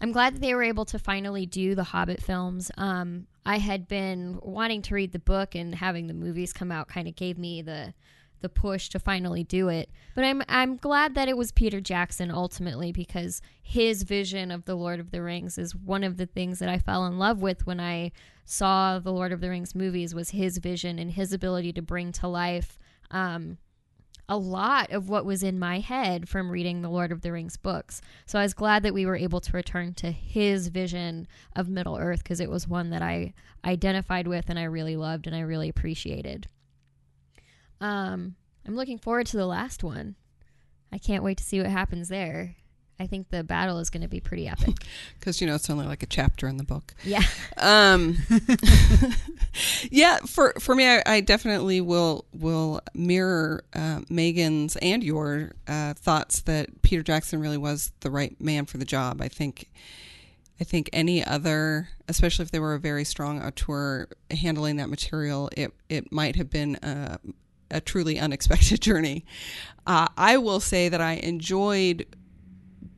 [0.00, 2.70] I'm glad that they were able to finally do the Hobbit films.
[2.78, 6.86] Um, I had been wanting to read the book, and having the movies come out
[6.86, 7.94] kind of gave me the
[8.40, 9.90] the push to finally do it.
[10.14, 14.74] But I'm I'm glad that it was Peter Jackson ultimately because his vision of the
[14.74, 17.66] Lord of the Rings is one of the things that I fell in love with
[17.66, 18.12] when I
[18.44, 22.12] saw the Lord of the Rings movies was his vision and his ability to bring
[22.12, 22.78] to life
[23.10, 23.58] um,
[24.28, 27.56] a lot of what was in my head from reading the Lord of the Rings
[27.56, 28.02] books.
[28.26, 31.26] So I was glad that we were able to return to his vision
[31.56, 33.32] of Middle Earth because it was one that I
[33.64, 36.46] identified with and I really loved and I really appreciated.
[37.80, 40.16] Um, I'm looking forward to the last one.
[40.92, 42.56] I can't wait to see what happens there.
[43.00, 44.74] I think the battle is going to be pretty epic.
[45.18, 46.94] Because, you know, it's only like a chapter in the book.
[47.04, 47.22] yeah.
[47.58, 48.16] Um,
[49.90, 55.94] yeah, for for me, I, I definitely will will mirror uh, Megan's and your uh,
[55.94, 59.20] thoughts that Peter Jackson really was the right man for the job.
[59.20, 59.70] I think.
[60.60, 65.48] I think any other, especially if they were a very strong auteur handling that material,
[65.56, 67.18] it it might have been a,
[67.70, 69.24] a truly unexpected journey.
[69.86, 72.06] Uh, I will say that I enjoyed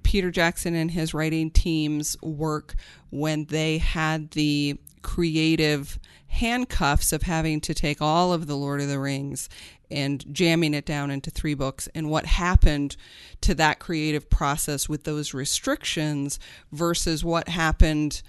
[0.03, 2.75] Peter Jackson and his writing team's work
[3.11, 8.89] when they had the creative handcuffs of having to take all of the Lord of
[8.89, 9.49] the Rings
[9.91, 12.97] and jamming it down into three books and what happened
[13.41, 16.39] to that creative process with those restrictions
[16.71, 18.23] versus what happened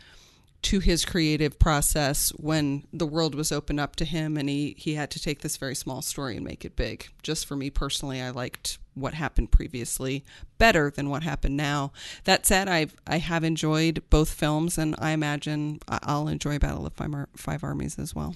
[0.64, 4.93] to his creative process when the world was opened up to him and he, he
[4.95, 7.07] had to take this very small story and make it big.
[7.24, 10.24] Just for me personally, I liked what happened previously
[10.57, 11.91] better than what happened now.
[12.26, 16.93] That said, I've I have enjoyed both films and I imagine I'll enjoy Battle of
[16.93, 18.36] Five, Ar- Five Armies as well.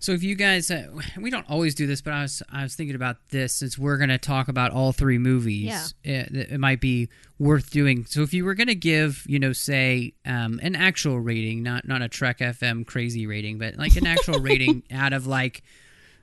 [0.00, 0.88] So if you guys, uh,
[1.20, 3.96] we don't always do this, but I was I was thinking about this since we're
[3.96, 5.94] going to talk about all three movies.
[6.04, 8.04] It, it might be worth doing.
[8.06, 11.86] So if you were going to give, you know, say um, an actual rating, not
[11.86, 15.62] not a Trek FM crazy rating, but like an actual rating out of like,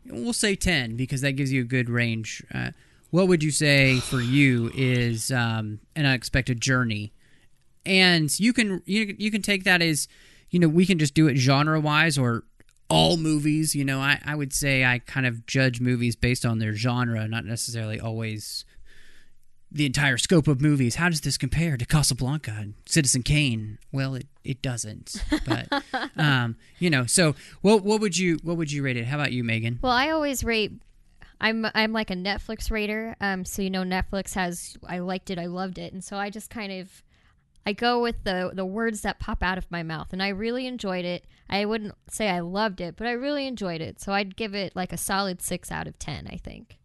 [0.05, 2.43] we'll say ten because that gives you a good range.
[2.53, 2.71] Uh,
[3.11, 7.11] what would you say for you is um, an unexpected journey?
[7.85, 10.07] and you can you, you can take that as
[10.49, 12.43] you know, we can just do it genre wise or
[12.89, 13.75] all movies.
[13.75, 17.27] You know, I, I would say I kind of judge movies based on their genre,
[17.27, 18.65] not necessarily always
[19.71, 20.95] the entire scope of movies.
[20.95, 23.77] How does this compare to Casablanca and Citizen Kane?
[23.91, 25.23] Well, it, it doesn't.
[25.45, 25.83] But
[26.17, 29.05] um, you know, so what what would you what would you rate it?
[29.05, 29.79] How about you, Megan?
[29.81, 30.71] Well, I always rate.
[31.41, 33.15] I'm I'm like a Netflix rater.
[33.19, 36.29] Um, so you know Netflix has I liked it, I loved it, and so I
[36.29, 37.03] just kind of
[37.65, 40.67] I go with the the words that pop out of my mouth, and I really
[40.67, 41.25] enjoyed it.
[41.49, 43.99] I wouldn't say I loved it, but I really enjoyed it.
[44.01, 46.27] So I'd give it like a solid six out of ten.
[46.31, 46.77] I think.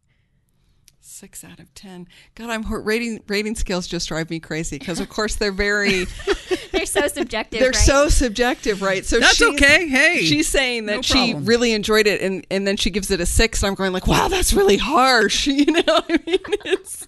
[1.02, 2.06] Six out of ten.
[2.34, 6.04] God, I'm rating rating scales just drive me crazy because of course they're very
[6.72, 7.58] They're so subjective.
[7.60, 7.76] they're right?
[7.76, 9.04] so subjective, right?
[9.04, 9.88] So That's she's- okay.
[9.88, 11.44] Hey, she's saying that no she problem.
[11.46, 13.62] really enjoyed it, and and then she gives it a six.
[13.62, 15.46] And I'm going like, wow, that's really harsh.
[15.50, 17.06] You know, I mean, it's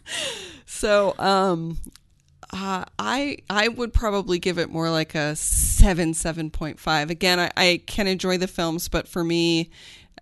[0.67, 1.15] so.
[1.19, 1.79] Um,
[2.53, 7.11] uh, I I would probably give it more like a seven seven point five.
[7.11, 9.71] Again, I, I can enjoy the films, but for me,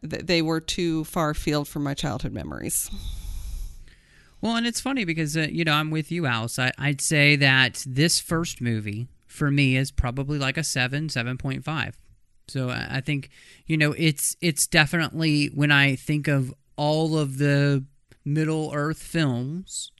[0.09, 2.91] th- they were too far afield from my childhood memories.
[4.41, 6.59] Well, and it's funny because uh, you know I'm with you, Alice.
[6.59, 11.37] I, I'd say that this first movie for me is probably like a seven, seven
[11.37, 11.99] point five.
[12.49, 13.31] So I I think
[13.67, 17.85] you know it's it's definitely when I think of all of the
[18.25, 19.91] Middle Earth films,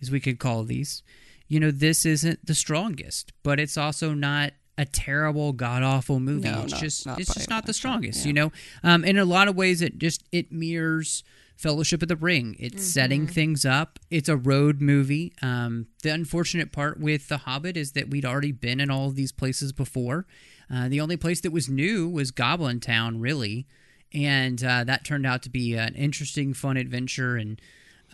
[0.00, 1.02] as we could call these,
[1.48, 6.48] you know, this isn't the strongest, but it's also not a terrible, god awful movie.
[6.48, 8.26] No, it's not- just not it's just not the strongest, yeah.
[8.26, 8.52] you know.
[8.82, 11.22] Um, in a lot of ways, it just it mirrors
[11.56, 12.56] Fellowship of the Ring.
[12.58, 14.00] It's setting things up.
[14.10, 15.32] It's a road movie.
[15.40, 19.14] Um, the unfortunate part with The Hobbit is that we'd already been in all of
[19.14, 20.26] these places before.
[20.68, 23.68] Uh, the only place that was new was Goblin Town, really,
[24.12, 27.60] and uh, that turned out to be an interesting, fun adventure and.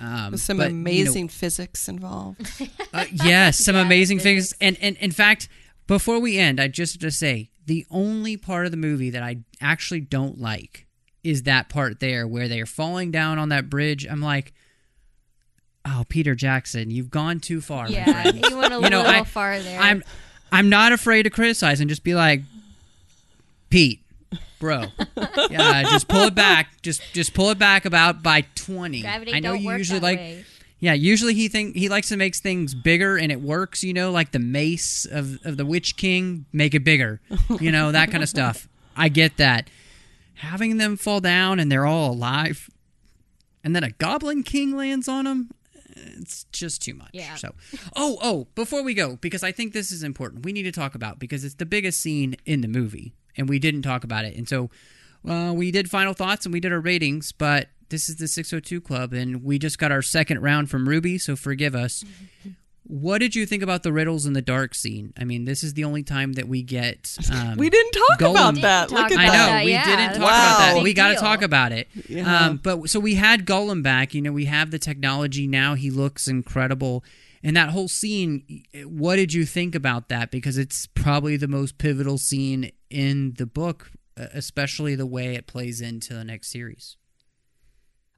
[0.00, 2.40] Um, With some but, you know, amazing physics involved.
[2.94, 4.54] uh, yes, some Yeah, amazing physics.
[4.54, 4.76] things.
[4.78, 5.48] And, and in fact,
[5.86, 9.22] before we end, I just have to say the only part of the movie that
[9.22, 10.86] I actually don't like
[11.22, 14.06] is that part there where they're falling down on that bridge.
[14.06, 14.54] I'm like,
[15.84, 17.84] oh, Peter Jackson, you've gone too far.
[17.84, 19.76] my Yeah, friend." you went a You know, little I- farther.
[19.78, 20.02] I'm
[20.52, 22.40] I'm not afraid to criticize and just be like,
[23.68, 24.00] Pete,
[24.60, 24.84] bro,
[25.50, 26.80] yeah, just pull it back.
[26.82, 29.00] Just just pull it back about by twenty.
[29.02, 30.18] Gravity I know you usually like.
[30.18, 30.44] way.
[30.82, 34.10] Yeah, usually he think he likes to make things bigger and it works, you know,
[34.10, 37.20] like the mace of, of the Witch King, make it bigger.
[37.60, 38.66] You know, that kind of stuff.
[38.96, 39.68] I get that.
[40.36, 42.70] Having them fall down and they're all alive
[43.62, 45.50] and then a Goblin King lands on them,
[45.94, 47.10] it's just too much.
[47.12, 47.34] Yeah.
[47.34, 47.54] So,
[47.94, 50.94] oh, oh, before we go, because I think this is important, we need to talk
[50.94, 54.36] about because it's the biggest scene in the movie and we didn't talk about it.
[54.36, 54.70] And so,
[55.28, 58.80] uh, we did final thoughts and we did our ratings, but this is the 602
[58.80, 62.04] Club and we just got our second round from Ruby, so forgive us.
[62.84, 65.12] What did you think about the riddles in the dark scene?
[65.16, 67.16] I mean, this is the only time that we get.
[67.32, 68.88] Um, we didn't talk Gollum- about that.
[68.88, 69.32] talk Look at I that.
[69.32, 70.74] know that, we yeah, didn't talk a about that.
[70.74, 71.86] big We got to talk about it.
[72.08, 72.46] Yeah.
[72.46, 74.12] Um, but so we had Gollum back.
[74.12, 75.74] You know, we have the technology now.
[75.74, 77.04] He looks incredible,
[77.44, 78.64] and that whole scene.
[78.84, 80.32] What did you think about that?
[80.32, 85.46] Because it's probably the most pivotal scene in the book, uh, especially the way it
[85.46, 86.96] plays into the next series.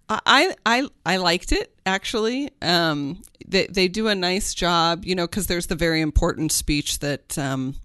[0.08, 2.50] I I I liked it actually.
[2.60, 6.98] Um, they they do a nice job, you know, because there's the very important speech
[6.98, 7.76] that um,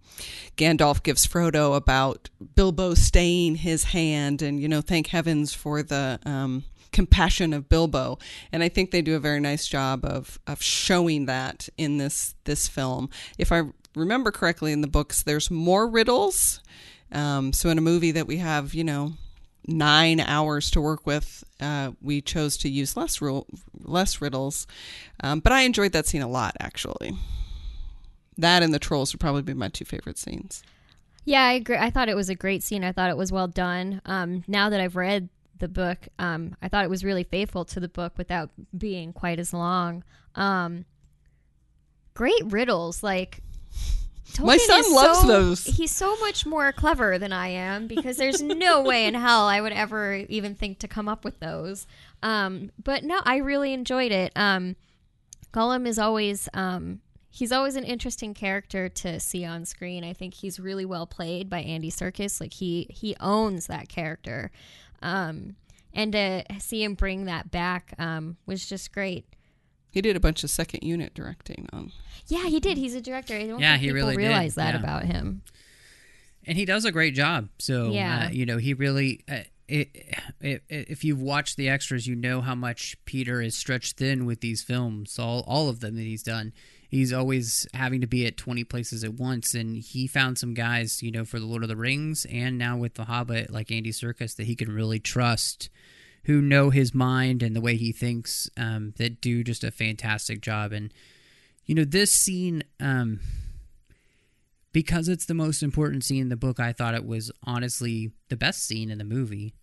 [0.58, 6.20] Gandalf gives Frodo about Bilbo staying his hand, and you know, thank heavens for the
[6.26, 8.18] um, compassion of Bilbo.
[8.52, 12.36] And I think they do a very nice job of of showing that in this
[12.46, 13.10] this film.
[13.38, 13.64] If I
[13.98, 16.62] remember correctly, in the books, there's more riddles.
[17.12, 19.14] Um, so in a movie that we have, you know,
[19.68, 23.48] nine hours to work with, uh, we chose to use less rule,
[23.80, 24.68] less riddles.
[25.22, 27.18] Um, but I enjoyed that scene a lot, actually.
[28.38, 30.64] That and the trolls would probably be my two favorite scenes.
[31.26, 31.76] Yeah, I agree.
[31.76, 32.84] I thought it was a great scene.
[32.84, 34.02] I thought it was well done.
[34.06, 35.28] Um, now that I've read
[35.60, 39.40] the book, um, I thought it was really faithful to the book without being quite
[39.40, 40.04] as long.
[40.36, 40.86] Um,
[42.14, 43.42] great riddles, like.
[44.40, 45.64] My son loves so- those.
[45.64, 49.62] He's so much more clever than I am because there's no way in hell I
[49.62, 51.88] would ever even think to come up with those.
[52.22, 54.32] Um, but no, I really enjoyed it.
[54.36, 54.76] Um,
[55.54, 60.04] Gollum is always um, he's always an interesting character to see on screen.
[60.04, 62.42] I think he's really well played by Andy Serkis.
[62.42, 64.52] Like he he owns that character,
[65.02, 65.56] um,
[65.94, 69.26] and to see him bring that back um, was just great.
[69.90, 71.92] He did a bunch of second unit directing on.
[72.28, 72.78] Yeah, he did.
[72.78, 73.36] He's a director.
[73.36, 74.56] I don't Yeah, think he people really did.
[74.56, 74.80] that Yeah.
[74.80, 75.42] about him.
[76.46, 77.50] and he does a great job.
[77.60, 78.28] So Yeah.
[78.28, 79.24] uh, you know, he really.
[79.30, 79.90] Uh, it,
[80.40, 84.40] it, if you've watched the extras, you know how much Peter is stretched thin with
[84.40, 86.54] these films, all all of them that he's done,
[86.90, 91.04] he's always having to be at 20 places at once and he found some guys
[91.04, 93.92] you know for the lord of the rings and now with the hobbit like andy
[93.92, 95.70] Serkis that he can really trust
[96.28, 100.42] who know his mind and the way he thinks um, that do just a fantastic
[100.42, 100.74] job.
[100.74, 100.94] And
[101.66, 103.22] you know this scene um,
[104.74, 108.38] because it's the most important scene in the book i thought it was honestly the
[108.38, 109.56] best scene in the movie.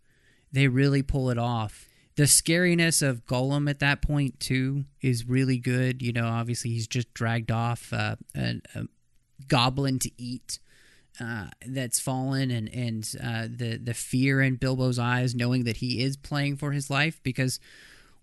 [0.53, 1.87] They really pull it off.
[2.17, 6.01] The scariness of Gollum at that point too is really good.
[6.01, 8.85] You know, obviously he's just dragged off uh, a, a,
[9.49, 10.61] goblin to eat
[11.21, 16.03] uh, that's fallen, and and uh, the the fear in Bilbo's eyes, knowing that he
[16.03, 17.61] is playing for his life, because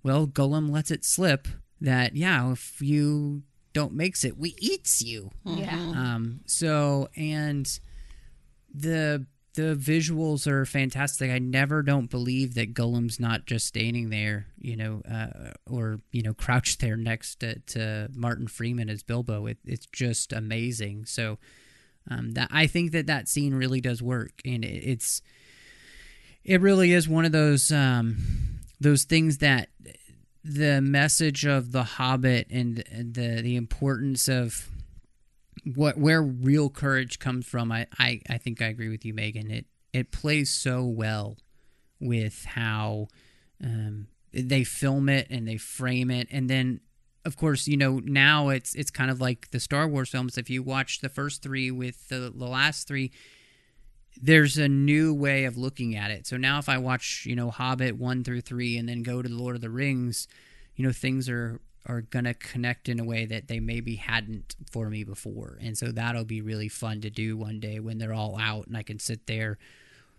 [0.03, 1.47] well, Gollum lets it slip
[1.79, 5.31] that yeah, if you don't makes it, we eats you.
[5.45, 5.75] Yeah.
[5.75, 6.41] Um.
[6.45, 7.79] So and
[8.73, 11.29] the the visuals are fantastic.
[11.29, 16.21] I never don't believe that Gollum's not just standing there, you know, uh, or you
[16.21, 19.47] know, crouched there next to, to Martin Freeman as Bilbo.
[19.47, 21.05] It, it's just amazing.
[21.05, 21.37] So
[22.09, 25.21] um, that I think that that scene really does work, and it, it's
[26.43, 29.69] it really is one of those um, those things that
[30.43, 34.67] the message of the Hobbit and the the importance of
[35.75, 39.51] what where real courage comes from, I, I, I think I agree with you, Megan.
[39.51, 41.37] It it plays so well
[41.99, 43.07] with how
[43.63, 46.79] um, they film it and they frame it, and then
[47.25, 50.37] of course you know now it's it's kind of like the Star Wars films.
[50.37, 53.11] If you watch the first three with the, the last three,
[54.21, 56.27] there's a new way of looking at it.
[56.27, 59.29] So now if I watch you know Hobbit one through three and then go to
[59.29, 60.27] the Lord of the Rings,
[60.75, 64.89] you know things are are gonna connect in a way that they maybe hadn't for
[64.89, 68.37] me before and so that'll be really fun to do one day when they're all
[68.39, 69.57] out and i can sit there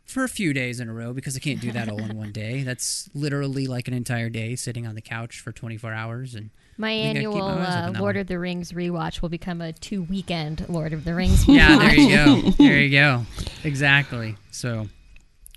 [0.05, 2.33] for a few days in a row because i can't do that all in one
[2.45, 6.51] day that's literally like an entire day sitting on the couch for 24 hours and
[6.83, 8.17] My I think I keep annual uh, Lord one.
[8.17, 11.47] of the Rings rewatch will become a two weekend Lord of the Rings.
[11.49, 13.25] yeah there you go there you go
[13.65, 14.89] exactly so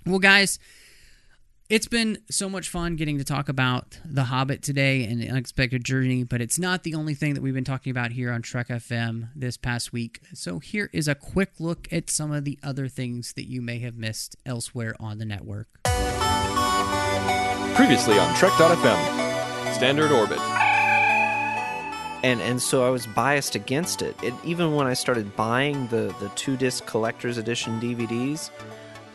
[0.06, 0.58] well guys
[1.68, 5.84] it's been so much fun getting to talk about The Hobbit today and the unexpected
[5.84, 8.68] journey, but it's not the only thing that we've been talking about here on Trek
[8.68, 10.20] FM this past week.
[10.32, 13.80] So here is a quick look at some of the other things that you may
[13.80, 15.66] have missed elsewhere on the network.
[17.74, 20.38] Previously on Trek.fm, Standard Orbit.
[22.26, 24.14] And and so I was biased against it.
[24.22, 24.34] it.
[24.44, 28.50] Even when I started buying the the two disc collector's edition DVDs,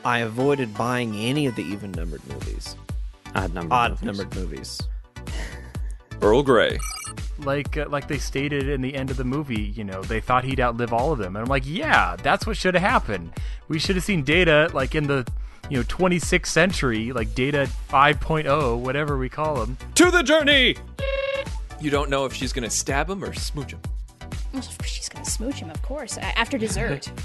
[0.05, 2.75] I avoided buying any of the even numbered movies,
[3.35, 3.73] Odd number.
[3.73, 4.79] odd numbered movies.
[6.21, 6.77] Earl Grey.
[7.39, 10.43] like uh, like they stated in the end of the movie, you know, they thought
[10.43, 13.31] he'd outlive all of them, and I'm like, yeah, that's what should have happened.
[13.67, 15.25] We should have seen Data like in the
[15.69, 19.77] you know 26th century, like Data 5.0, whatever we call him.
[19.95, 20.75] To the journey!
[21.81, 23.81] You don't know if she's gonna stab him or smooch him.
[24.85, 27.11] She's gonna smooch him, of course, after dessert.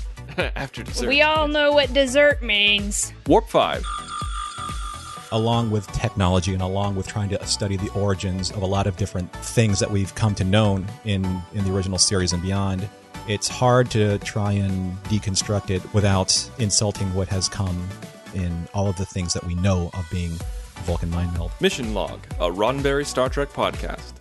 [0.57, 1.09] After dessert.
[1.09, 3.13] we all know what dessert means.
[3.27, 3.83] Warp 5.
[5.33, 8.97] along with technology and along with trying to study the origins of a lot of
[8.97, 12.89] different things that we've come to know in in the original series and beyond
[13.29, 17.89] it's hard to try and deconstruct it without insulting what has come
[18.35, 20.31] in all of the things that we know of being
[20.85, 21.51] Vulcan mind meld.
[21.61, 24.16] Mission Log, a Roddenberry Star Trek podcast.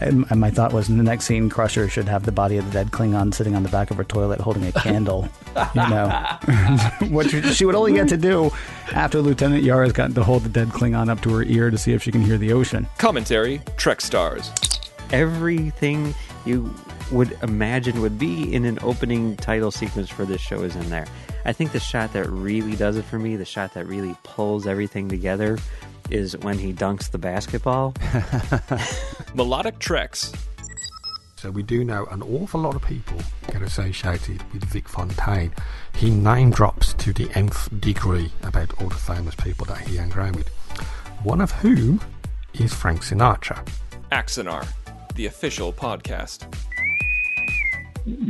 [0.00, 2.64] And and my thought was in the next scene, Crusher should have the body of
[2.66, 5.28] the dead Klingon sitting on the back of her toilet holding a candle.
[5.74, 6.08] you know,
[7.08, 8.50] what she- she would only get to do
[8.92, 11.92] after Lieutenant Yara's gotten to hold the dead Klingon up to her ear to see
[11.92, 12.86] if she can hear the ocean.
[12.98, 14.52] Commentary Trek Stars.
[15.10, 16.14] Everything
[16.44, 16.72] you
[17.10, 21.06] would imagine would be in an opening title sequence for this show is in there.
[21.44, 24.66] I think the shot that really does it for me, the shot that really pulls
[24.66, 25.58] everything together,
[26.10, 27.94] is when he dunks the basketball.
[29.34, 30.32] Melodic Treks.
[31.36, 33.18] So we do know an awful lot of people
[33.52, 35.52] get associated with Vic Fontaine.
[35.94, 40.12] He name drops to the nth degree about all the famous people that he hung
[40.12, 40.48] around with.
[41.22, 42.00] One of whom
[42.54, 43.64] is Frank Sinatra.
[44.10, 44.66] Axanar,
[45.14, 46.44] the official podcast.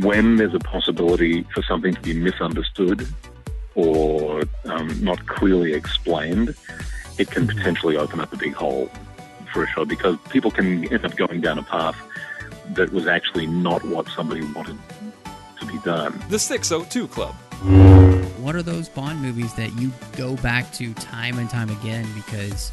[0.02, 3.06] when there's a possibility for something to be misunderstood
[3.74, 6.54] or um, not clearly explained,
[7.18, 8.90] it can potentially open up a big hole
[9.52, 11.96] for a show because people can end up going down a path
[12.74, 14.76] that was actually not what somebody wanted
[15.60, 16.22] to be done.
[16.28, 17.34] The 602 Club.
[18.40, 22.70] What are those Bond movies that you go back to time and time again because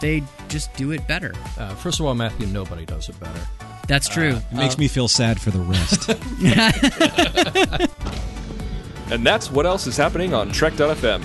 [0.00, 1.34] they just do it better?
[1.58, 3.40] Uh, first of all, Matthew, nobody does it better.
[3.88, 4.36] That's true.
[4.36, 6.10] It makes Uh, me feel sad for the rest.
[9.10, 11.22] And that's what else is happening on Trek.fm.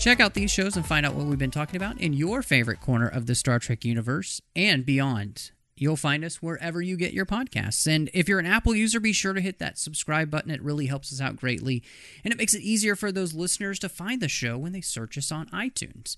[0.00, 2.80] Check out these shows and find out what we've been talking about in your favorite
[2.80, 5.50] corner of the Star Trek universe and beyond.
[5.76, 7.86] You'll find us wherever you get your podcasts.
[7.86, 10.50] And if you're an Apple user, be sure to hit that subscribe button.
[10.50, 11.82] It really helps us out greatly.
[12.24, 15.18] And it makes it easier for those listeners to find the show when they search
[15.18, 16.16] us on iTunes.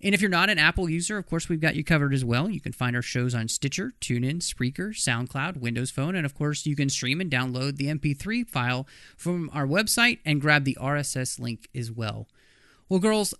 [0.00, 2.48] And if you're not an Apple user, of course, we've got you covered as well.
[2.48, 6.66] You can find our shows on Stitcher, TuneIn, Spreaker, SoundCloud, Windows Phone, and of course,
[6.66, 11.40] you can stream and download the MP3 file from our website and grab the RSS
[11.40, 12.28] link as well.
[12.88, 13.34] Well, girls,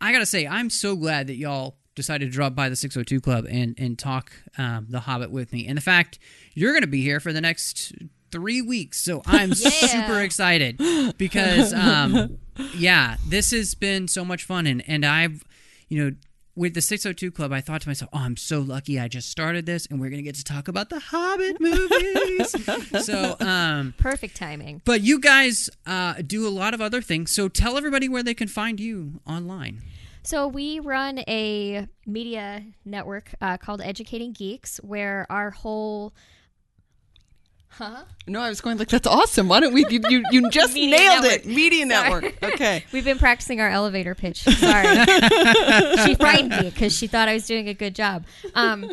[0.00, 3.46] I gotta say, I'm so glad that y'all decided to drop by the 602 Club
[3.48, 5.66] and and talk um, The Hobbit with me.
[5.66, 6.18] And the fact
[6.54, 7.92] you're gonna be here for the next
[8.30, 10.80] three weeks, so I'm super excited
[11.18, 12.38] because, um,
[12.74, 15.44] yeah, this has been so much fun, and and I've,
[15.88, 16.16] you know.
[16.54, 19.64] With the 602 Club, I thought to myself, oh, I'm so lucky I just started
[19.64, 22.54] this and we're going to get to talk about the Hobbit movies.
[23.06, 24.82] so, um, Perfect timing.
[24.84, 27.34] but you guys uh, do a lot of other things.
[27.34, 29.80] So tell everybody where they can find you online.
[30.24, 36.12] So we run a media network uh, called Educating Geeks, where our whole
[37.78, 38.04] Huh?
[38.26, 39.48] No, I was going like that's awesome.
[39.48, 39.84] Why don't we?
[39.88, 41.40] You you, you just Media nailed network.
[41.40, 41.46] it.
[41.46, 42.20] Media Sorry.
[42.22, 42.42] network.
[42.42, 42.84] Okay.
[42.92, 44.42] We've been practicing our elevator pitch.
[44.42, 44.86] Sorry.
[46.04, 48.24] she frightened me because she thought I was doing a good job.
[48.54, 48.90] Um,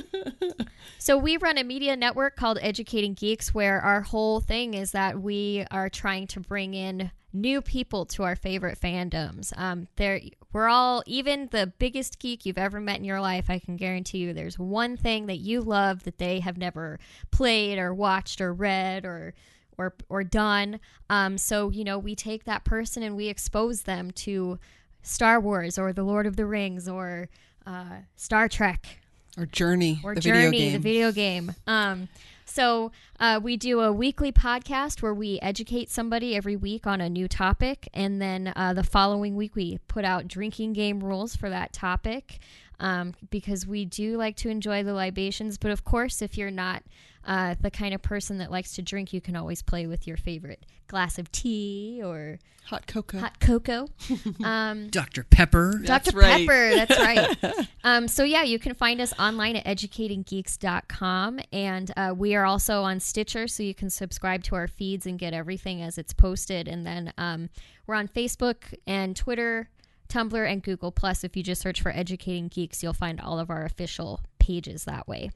[0.98, 5.22] so we run a media network called Educating Geeks, where our whole thing is that
[5.22, 9.54] we are trying to bring in new people to our favorite fandoms.
[9.58, 10.20] Um, there,
[10.52, 13.50] we're all even the biggest geek you've ever met in your life.
[13.50, 17.00] I can guarantee you, there's one thing that you love that they have never
[17.32, 19.34] played or watched or read or
[19.78, 20.80] or or done.
[21.10, 24.60] Um, so you know, we take that person and we expose them to
[25.04, 27.30] Star Wars or The Lord of the Rings or
[27.66, 29.00] uh, Star Trek
[29.38, 30.00] Or Journey.
[30.04, 30.74] or the Journey, video game.
[30.74, 31.56] the video game.
[31.68, 32.10] Um,
[32.50, 37.10] so uh, we do a weekly podcast where we educate somebody every week on a
[37.10, 41.50] new topic, and then uh, the following week we put out drinking game rules for
[41.50, 42.39] that topic.
[42.80, 46.84] Um, because we do like to enjoy the libations, but of course, if you're not
[47.26, 50.18] uh, the kind of person that likes to drink, you can always play with your
[50.18, 53.20] favorite glass of tea or hot cocoa.
[53.20, 53.88] Hot cocoa.
[54.44, 55.24] Um, Dr.
[55.24, 55.80] Pepper.
[55.84, 56.18] Dr.
[56.18, 56.48] right.
[56.48, 57.68] Pepper, that's right.
[57.84, 61.40] um, so, yeah, you can find us online at educatinggeeks.com.
[61.52, 65.20] And uh, we are also on Stitcher, so you can subscribe to our feeds and
[65.20, 66.68] get everything as it's posted.
[66.68, 67.50] And then um,
[67.86, 69.70] we're on Facebook and Twitter,
[70.10, 70.91] Tumblr, and Google.
[70.91, 74.84] Plus, if you just search for Educating Geeks, you'll find all of our official pages
[74.86, 75.30] that way.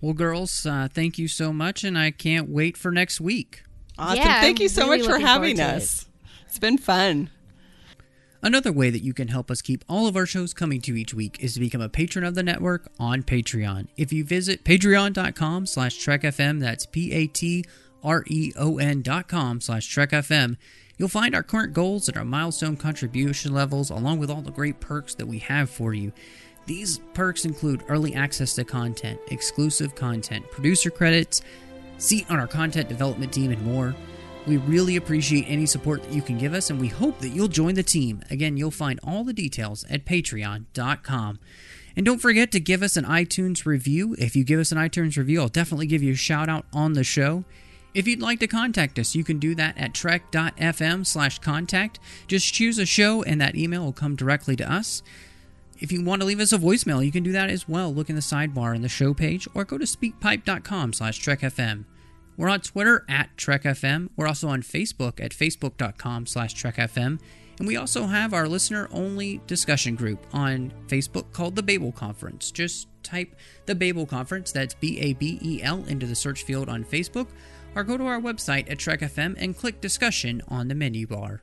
[0.00, 3.64] Well, girls, uh, thank you so much, and I can't wait for next week.
[3.98, 4.16] Awesome.
[4.16, 6.06] Yeah, Thank you I'm so really much for having to us.
[6.46, 7.28] It's been fun.
[8.42, 10.96] Another way that you can help us keep all of our shows coming to you
[10.96, 13.88] each week is to become a patron of the network on Patreon.
[13.98, 17.62] If you visit patreon.com slash trekfm, that's P-A-T-R-E-O-N
[19.02, 20.56] dot com slash trekfm,
[21.00, 24.78] you'll find our current goals and our milestone contribution levels, along with all the great
[24.80, 26.12] perks that we have for you.
[26.66, 31.40] These perks include early access to content, exclusive content, producer credits,
[31.96, 33.94] seat on our content development team, and more.
[34.46, 37.48] We really appreciate any support that you can give us, and we hope that you'll
[37.48, 38.22] join the team.
[38.30, 41.38] Again, you'll find all the details at patreon.com.
[41.96, 44.14] And don't forget to give us an iTunes review.
[44.18, 46.92] If you give us an iTunes review, I'll definitely give you a shout out on
[46.92, 47.44] the show.
[47.92, 51.98] If you'd like to contact us, you can do that at trek.fm slash contact.
[52.28, 55.02] Just choose a show, and that email will come directly to us.
[55.80, 57.92] If you want to leave us a voicemail, you can do that as well.
[57.92, 61.84] Look in the sidebar in the show page or go to speakpipe.com slash trekfm.
[62.36, 64.10] We're on Twitter at trekfm.
[64.16, 67.18] We're also on Facebook at facebook.com slash trekfm.
[67.58, 72.50] And we also have our listener-only discussion group on Facebook called the Babel Conference.
[72.50, 73.34] Just type
[73.66, 77.28] the Babel Conference, that's B-A-B-E-L, into the search field on Facebook,
[77.74, 81.42] or go to our website at trekfm and click discussion on the menu bar.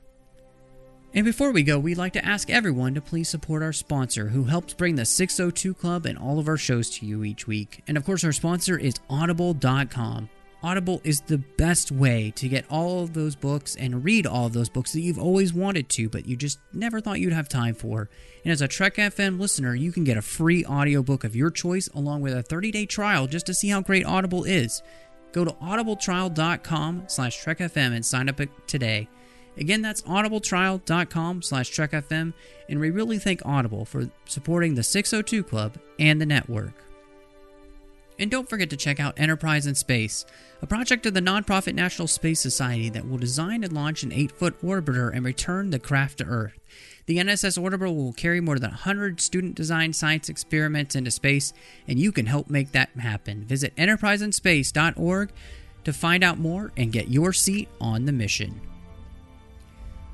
[1.14, 4.44] And before we go, we'd like to ask everyone to please support our sponsor who
[4.44, 7.82] helps bring the 602 Club and all of our shows to you each week.
[7.88, 10.28] And of course, our sponsor is Audible.com.
[10.62, 14.52] Audible is the best way to get all of those books and read all of
[14.52, 17.74] those books that you've always wanted to, but you just never thought you'd have time
[17.74, 18.10] for.
[18.44, 21.88] And as a Trek FM listener, you can get a free audiobook of your choice
[21.94, 24.82] along with a 30-day trial just to see how great Audible is.
[25.32, 29.08] Go to audibletrial.com slash trekfm and sign up today.
[29.56, 32.32] Again, that's audibletrial.com slash trekfm,
[32.68, 36.72] and we really thank Audible for supporting the 602 Club and the network.
[38.20, 40.26] And don't forget to check out Enterprise in Space,
[40.60, 44.32] a project of the nonprofit National Space Society that will design and launch an 8
[44.32, 46.58] foot orbiter and return the craft to Earth.
[47.08, 51.54] The NSS orbiter will carry more than 100 student designed science experiments into space,
[51.88, 53.44] and you can help make that happen.
[53.44, 55.30] Visit enterpriseinspace.org
[55.84, 58.60] to find out more and get your seat on the mission.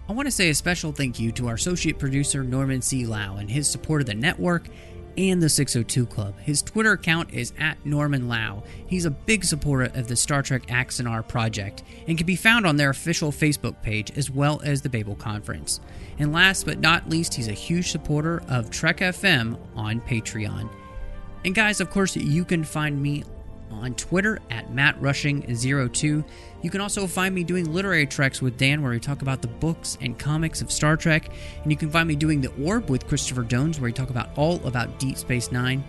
[0.09, 3.07] I want to say a special thank you to our associate producer Norman C.
[3.07, 4.69] Lao and his support of the network
[5.17, 6.39] and the 602 Club.
[6.41, 8.63] His Twitter account is at Norman Lao.
[8.87, 12.77] He's a big supporter of the Star Trek Axanar project and can be found on
[12.77, 15.81] their official Facebook page as well as the Babel Conference.
[16.19, 20.69] And last but not least, he's a huge supporter of Trek FM on Patreon.
[21.45, 23.25] And guys, of course, you can find me
[23.71, 26.25] on Twitter at MattRushing02.
[26.65, 29.49] You can also find me doing literary treks with Dan, where we talk about the
[29.49, 31.29] books and comics of Star Trek.
[31.63, 34.31] And you can find me doing The Orb with Christopher Jones, where we talk about
[34.35, 35.85] all about Deep Space Nine.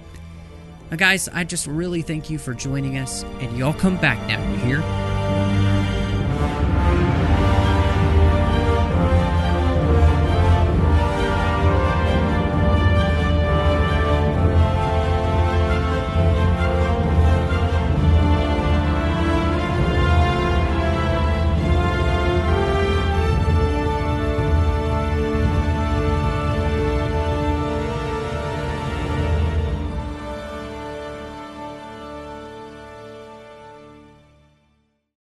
[0.92, 4.52] Now, guys, I just really thank you for joining us, and y'all come back now,
[4.52, 5.25] you hear?